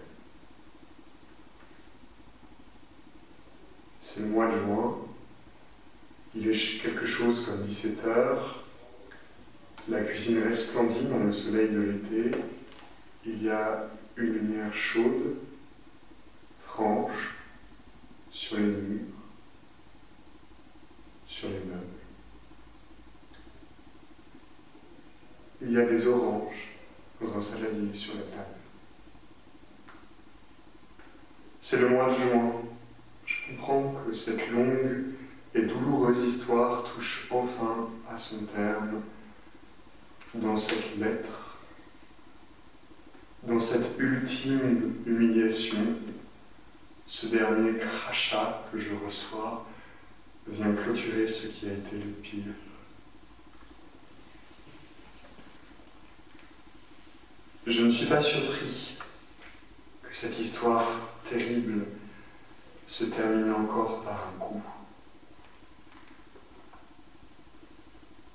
[4.01, 4.95] C'est le mois de juin.
[6.35, 8.62] Il est quelque chose comme 17 heures.
[9.89, 12.37] La cuisine resplendit dans le soleil de l'été.
[13.25, 15.35] Il y a une lumière chaude,
[16.65, 17.35] franche,
[18.31, 19.01] sur les murs,
[21.27, 21.83] sur les meubles.
[25.61, 26.69] Il y a des oranges
[27.19, 28.55] dans un saladier sur la table.
[31.59, 32.53] C'est le mois de juin.
[33.25, 35.03] Je comprends que cette longue
[35.53, 39.01] et douloureuse histoire touche enfin à son terme
[40.33, 41.57] dans cette lettre,
[43.43, 45.97] dans cette ultime humiliation,
[47.05, 49.67] ce dernier crachat que je reçois
[50.47, 52.53] vient clôturer ce qui a été le pire.
[57.65, 58.97] Je ne suis pas surpris
[60.01, 60.85] que cette histoire
[61.29, 61.85] terrible
[62.87, 64.61] se termine encore par un coup.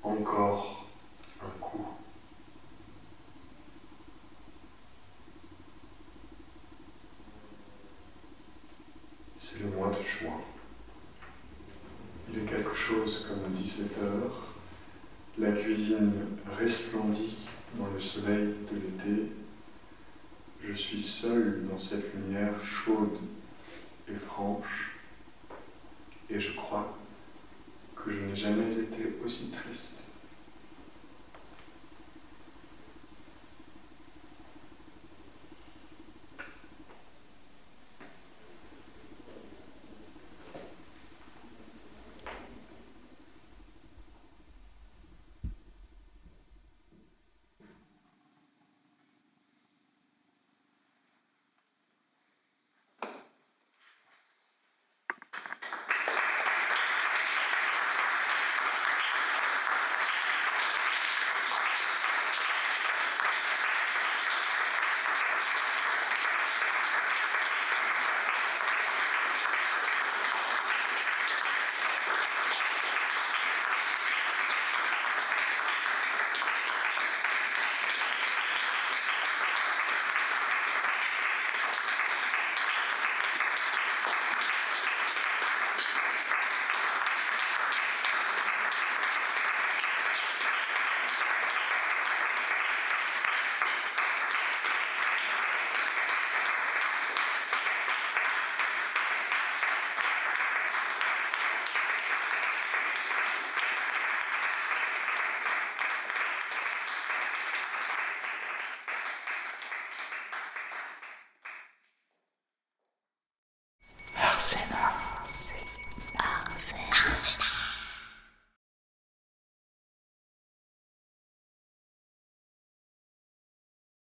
[0.02, 0.77] Encore